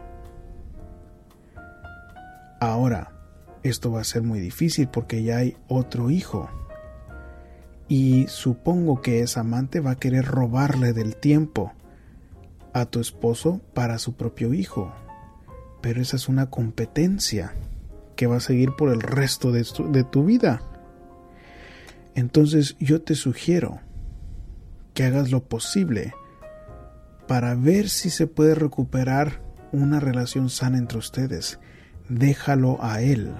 Ahora, 2.61 3.20
esto 3.63 3.93
va 3.93 4.01
a 4.01 4.05
ser 4.05 4.23
muy 4.23 4.41
difícil 4.41 4.89
porque 4.89 5.23
ya 5.23 5.39
hay 5.39 5.57
otro 5.69 6.11
hijo. 6.11 6.49
Y 7.89 8.27
supongo 8.29 9.03
que 9.03 9.21
esa 9.21 9.41
amante 9.41 9.81
va 9.81 9.93
a 9.93 9.99
querer 9.99 10.25
robarle 10.25 10.93
del 10.93 11.17
tiempo 11.17 11.73
a 12.73 12.87
tu 12.87 13.01
esposo 13.01 13.61
para 13.75 13.99
su 13.99 14.15
propio 14.15 14.55
hijo. 14.55 14.93
Pero 15.81 16.01
esa 16.01 16.17
es 16.17 16.29
una 16.29 16.51
competencia 16.51 17.53
que 18.17 18.27
va 18.27 18.37
a 18.37 18.41
seguir 18.41 18.73
por 18.77 18.91
el 18.91 19.01
resto 19.01 19.51
de 19.51 19.65
tu, 19.65 19.91
de 19.91 20.05
tu 20.05 20.25
vida. 20.25 20.63
Entonces 22.15 22.77
yo 22.79 23.03
te 23.03 23.15
sugiero 23.15 23.81
que 24.95 25.05
hagas 25.05 25.31
lo 25.31 25.43
posible 25.43 26.13
para 27.27 27.55
ver 27.55 27.89
si 27.89 28.11
se 28.11 28.27
puede 28.27 28.55
recuperar 28.55 29.41
una 29.73 30.01
relación 30.01 30.51
sana 30.51 30.79
entre 30.79 30.99
ustedes. 30.99 31.59
Déjalo 32.09 32.83
a 32.83 33.03
él. 33.03 33.33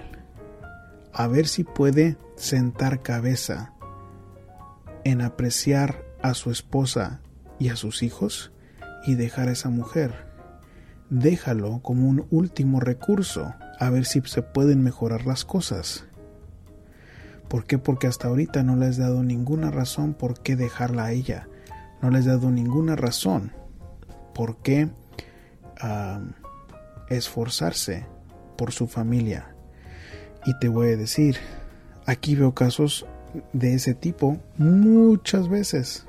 A 1.13 1.27
ver 1.27 1.47
si 1.47 1.65
puede 1.65 2.17
sentar 2.37 3.03
cabeza 3.03 3.73
en 5.05 5.21
apreciar 5.21 6.05
a 6.23 6.35
su 6.35 6.51
esposa 6.51 7.21
y 7.59 7.69
a 7.69 7.77
sus 7.77 8.03
hijos 8.03 8.53
y 9.07 9.15
dejar 9.15 9.49
a 9.49 9.53
esa 9.53 9.71
mujer. 9.71 10.29
Déjalo 11.11 11.81
como 11.83 12.09
un 12.09 12.27
último 12.31 12.81
recurso 12.81 13.55
a 13.79 13.91
ver 13.91 14.05
si 14.05 14.21
se 14.23 14.43
pueden 14.43 14.83
mejorar 14.83 15.27
las 15.27 15.45
cosas. 15.45 16.05
¿Por 17.49 17.65
qué? 17.65 17.79
Porque 17.79 18.07
hasta 18.07 18.29
ahorita 18.29 18.63
no 18.63 18.77
le 18.77 18.87
has 18.87 18.97
dado 18.97 19.25
ninguna 19.25 19.71
razón 19.71 20.15
por 20.15 20.41
qué 20.41 20.55
dejarla 20.55 21.07
a 21.07 21.13
ella. 21.13 21.49
No 22.01 22.11
le 22.11 22.19
has 22.19 22.27
dado 22.27 22.51
ninguna 22.51 22.95
razón 22.95 23.53
por 24.35 24.59
qué 24.59 24.89
esforzarse 27.09 28.07
por 28.57 28.71
su 28.71 28.87
familia. 28.87 29.50
Y 30.47 30.59
te 30.59 30.69
voy 30.69 30.89
a 30.89 30.97
decir, 30.97 31.37
aquí 32.07 32.35
veo 32.35 32.55
casos 32.55 33.07
de 33.53 33.75
ese 33.75 33.95
tipo 33.95 34.39
muchas 34.57 35.49
veces. 35.49 36.07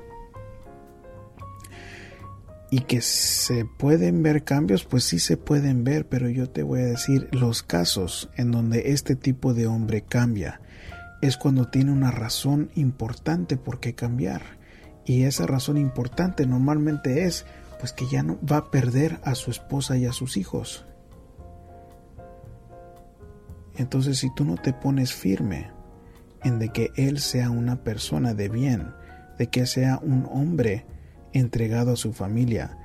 Y 2.70 2.80
que 2.80 3.02
se 3.02 3.66
pueden 3.66 4.22
ver 4.22 4.44
cambios, 4.44 4.84
pues 4.84 5.04
sí 5.04 5.18
se 5.18 5.36
pueden 5.36 5.84
ver, 5.84 6.08
pero 6.08 6.30
yo 6.30 6.48
te 6.48 6.62
voy 6.62 6.80
a 6.80 6.86
decir, 6.86 7.28
los 7.32 7.62
casos 7.62 8.30
en 8.36 8.50
donde 8.50 8.92
este 8.92 9.14
tipo 9.14 9.52
de 9.52 9.66
hombre 9.66 10.02
cambia 10.02 10.62
es 11.20 11.36
cuando 11.36 11.68
tiene 11.68 11.92
una 11.92 12.10
razón 12.10 12.70
importante 12.74 13.56
por 13.56 13.78
qué 13.78 13.94
cambiar. 13.94 14.42
Y 15.04 15.22
esa 15.24 15.46
razón 15.46 15.76
importante 15.76 16.46
normalmente 16.46 17.24
es 17.24 17.44
pues 17.78 17.92
que 17.92 18.06
ya 18.06 18.22
no 18.22 18.38
va 18.46 18.58
a 18.58 18.70
perder 18.70 19.20
a 19.24 19.34
su 19.34 19.50
esposa 19.50 19.96
y 19.96 20.06
a 20.06 20.12
sus 20.12 20.36
hijos. 20.36 20.84
Entonces 23.76 24.18
si 24.18 24.32
tú 24.34 24.44
no 24.44 24.56
te 24.56 24.72
pones 24.72 25.12
firme 25.12 25.70
en 26.42 26.58
de 26.58 26.70
que 26.70 26.90
él 26.96 27.18
sea 27.18 27.50
una 27.50 27.82
persona 27.82 28.34
de 28.34 28.48
bien, 28.48 28.92
de 29.38 29.48
que 29.48 29.66
sea 29.66 29.98
un 30.02 30.28
hombre 30.30 30.86
entregado 31.32 31.92
a 31.92 31.96
su 31.96 32.12
familia, 32.12 32.78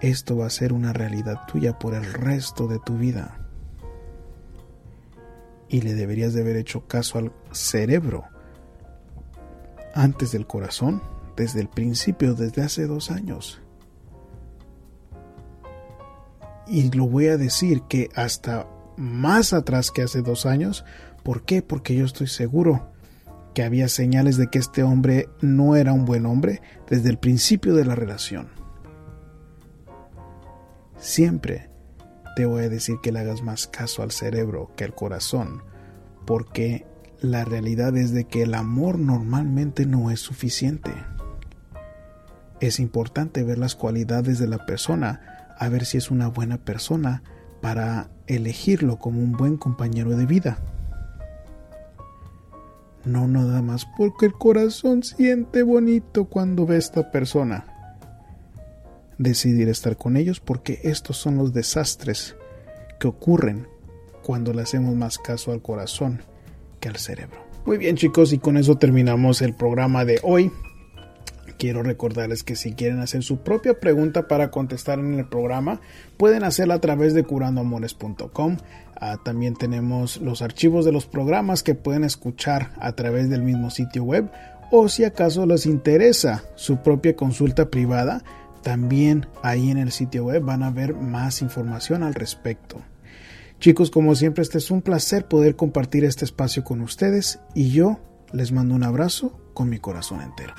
esto 0.00 0.36
va 0.36 0.46
a 0.46 0.50
ser 0.50 0.72
una 0.72 0.92
realidad 0.92 1.46
tuya 1.46 1.78
por 1.78 1.94
el 1.94 2.04
resto 2.04 2.66
de 2.66 2.78
tu 2.78 2.98
vida. 2.98 3.38
Y 5.68 5.80
le 5.80 5.94
deberías 5.94 6.34
de 6.34 6.42
haber 6.42 6.56
hecho 6.56 6.86
caso 6.86 7.18
al 7.18 7.32
cerebro 7.52 8.24
antes 9.94 10.32
del 10.32 10.46
corazón, 10.46 11.02
desde 11.36 11.60
el 11.60 11.68
principio, 11.68 12.34
desde 12.34 12.62
hace 12.62 12.86
dos 12.86 13.10
años. 13.10 13.60
Y 16.66 16.90
lo 16.90 17.06
voy 17.06 17.28
a 17.28 17.36
decir 17.36 17.82
que 17.82 18.08
hasta 18.14 18.66
más 18.96 19.52
atrás 19.52 19.90
que 19.90 20.02
hace 20.02 20.22
dos 20.22 20.46
años. 20.46 20.84
¿Por 21.22 21.44
qué? 21.44 21.62
Porque 21.62 21.94
yo 21.94 22.04
estoy 22.04 22.26
seguro 22.26 22.92
que 23.54 23.62
había 23.62 23.88
señales 23.88 24.36
de 24.36 24.48
que 24.48 24.58
este 24.58 24.82
hombre 24.82 25.28
no 25.40 25.76
era 25.76 25.92
un 25.92 26.04
buen 26.04 26.26
hombre 26.26 26.60
desde 26.88 27.10
el 27.10 27.18
principio 27.18 27.74
de 27.74 27.84
la 27.84 27.94
relación. 27.94 28.48
Siempre 30.98 31.70
te 32.36 32.46
voy 32.46 32.64
a 32.64 32.68
decir 32.68 32.96
que 33.02 33.12
le 33.12 33.20
hagas 33.20 33.42
más 33.42 33.66
caso 33.66 34.02
al 34.02 34.10
cerebro 34.10 34.72
que 34.76 34.84
al 34.84 34.94
corazón, 34.94 35.62
porque 36.26 36.84
la 37.20 37.44
realidad 37.44 37.96
es 37.96 38.12
de 38.12 38.24
que 38.24 38.42
el 38.42 38.54
amor 38.54 38.98
normalmente 38.98 39.86
no 39.86 40.10
es 40.10 40.20
suficiente. 40.20 40.92
Es 42.60 42.80
importante 42.80 43.44
ver 43.44 43.58
las 43.58 43.76
cualidades 43.76 44.38
de 44.38 44.48
la 44.48 44.66
persona 44.66 45.46
a 45.58 45.68
ver 45.68 45.84
si 45.84 45.98
es 45.98 46.10
una 46.10 46.28
buena 46.28 46.58
persona 46.58 47.22
para 47.60 48.10
elegirlo 48.26 48.98
como 48.98 49.20
un 49.20 49.32
buen 49.32 49.56
compañero 49.56 50.16
de 50.16 50.26
vida. 50.26 50.58
No 53.04 53.28
nada 53.28 53.60
más 53.60 53.86
porque 53.98 54.26
el 54.26 54.32
corazón 54.32 55.02
siente 55.02 55.62
bonito 55.62 56.24
cuando 56.24 56.66
ve 56.66 56.76
a 56.76 56.78
esta 56.78 57.10
persona. 57.10 57.66
Decidir 59.18 59.68
estar 59.68 59.96
con 59.96 60.16
ellos 60.16 60.40
porque 60.40 60.80
estos 60.84 61.18
son 61.18 61.36
los 61.36 61.52
desastres 61.52 62.34
que 62.98 63.08
ocurren 63.08 63.68
cuando 64.22 64.52
le 64.52 64.62
hacemos 64.62 64.94
más 64.94 65.18
caso 65.18 65.52
al 65.52 65.60
corazón 65.60 66.22
que 66.80 66.88
al 66.88 66.96
cerebro. 66.96 67.44
Muy 67.66 67.78
bien 67.78 67.96
chicos 67.96 68.32
y 68.32 68.38
con 68.38 68.56
eso 68.56 68.76
terminamos 68.76 69.42
el 69.42 69.54
programa 69.54 70.04
de 70.04 70.18
hoy 70.22 70.50
quiero 71.58 71.82
recordarles 71.82 72.42
que 72.42 72.56
si 72.56 72.72
quieren 72.72 73.00
hacer 73.00 73.22
su 73.22 73.38
propia 73.38 73.78
pregunta 73.80 74.28
para 74.28 74.50
contestar 74.50 74.98
en 74.98 75.14
el 75.14 75.26
programa, 75.26 75.80
pueden 76.16 76.44
hacerla 76.44 76.74
a 76.74 76.80
través 76.80 77.14
de 77.14 77.24
curandoamores.com. 77.24 78.56
Ah, 79.00 79.18
también 79.24 79.54
tenemos 79.54 80.18
los 80.18 80.42
archivos 80.42 80.84
de 80.84 80.92
los 80.92 81.06
programas 81.06 81.62
que 81.62 81.74
pueden 81.74 82.04
escuchar 82.04 82.70
a 82.78 82.92
través 82.92 83.28
del 83.28 83.42
mismo 83.42 83.70
sitio 83.70 84.04
web. 84.04 84.30
O 84.70 84.88
si 84.88 85.04
acaso 85.04 85.46
les 85.46 85.66
interesa 85.66 86.44
su 86.54 86.78
propia 86.78 87.16
consulta 87.16 87.70
privada, 87.70 88.22
también 88.62 89.26
ahí 89.42 89.70
en 89.70 89.78
el 89.78 89.92
sitio 89.92 90.24
web 90.24 90.42
van 90.42 90.62
a 90.62 90.70
ver 90.70 90.94
más 90.94 91.42
información 91.42 92.02
al 92.02 92.14
respecto. 92.14 92.80
Chicos, 93.60 93.90
como 93.90 94.14
siempre, 94.14 94.42
este 94.42 94.58
es 94.58 94.70
un 94.70 94.82
placer 94.82 95.26
poder 95.26 95.56
compartir 95.56 96.04
este 96.04 96.24
espacio 96.24 96.64
con 96.64 96.80
ustedes 96.80 97.40
y 97.54 97.70
yo 97.70 98.00
les 98.32 98.52
mando 98.52 98.74
un 98.74 98.82
abrazo 98.82 99.38
con 99.54 99.68
mi 99.68 99.78
corazón 99.78 100.20
entero 100.20 100.54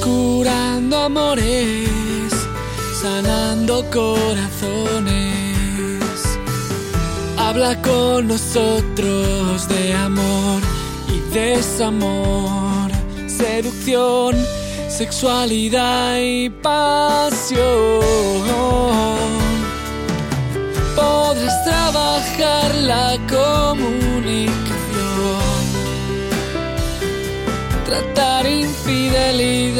curando 0.00 0.96
amores, 0.96 2.32
sanando 3.00 3.84
corazones. 3.90 5.30
Habla 7.36 7.80
con 7.82 8.28
nosotros 8.28 9.68
de 9.68 9.94
amor 9.94 10.60
y 11.08 11.20
desamor, 11.34 12.90
seducción, 13.26 14.36
sexualidad 14.88 16.18
y 16.18 16.50
pasión. 16.50 17.60
Podrás 20.94 21.64
trabajar 21.64 22.74
la 22.74 23.18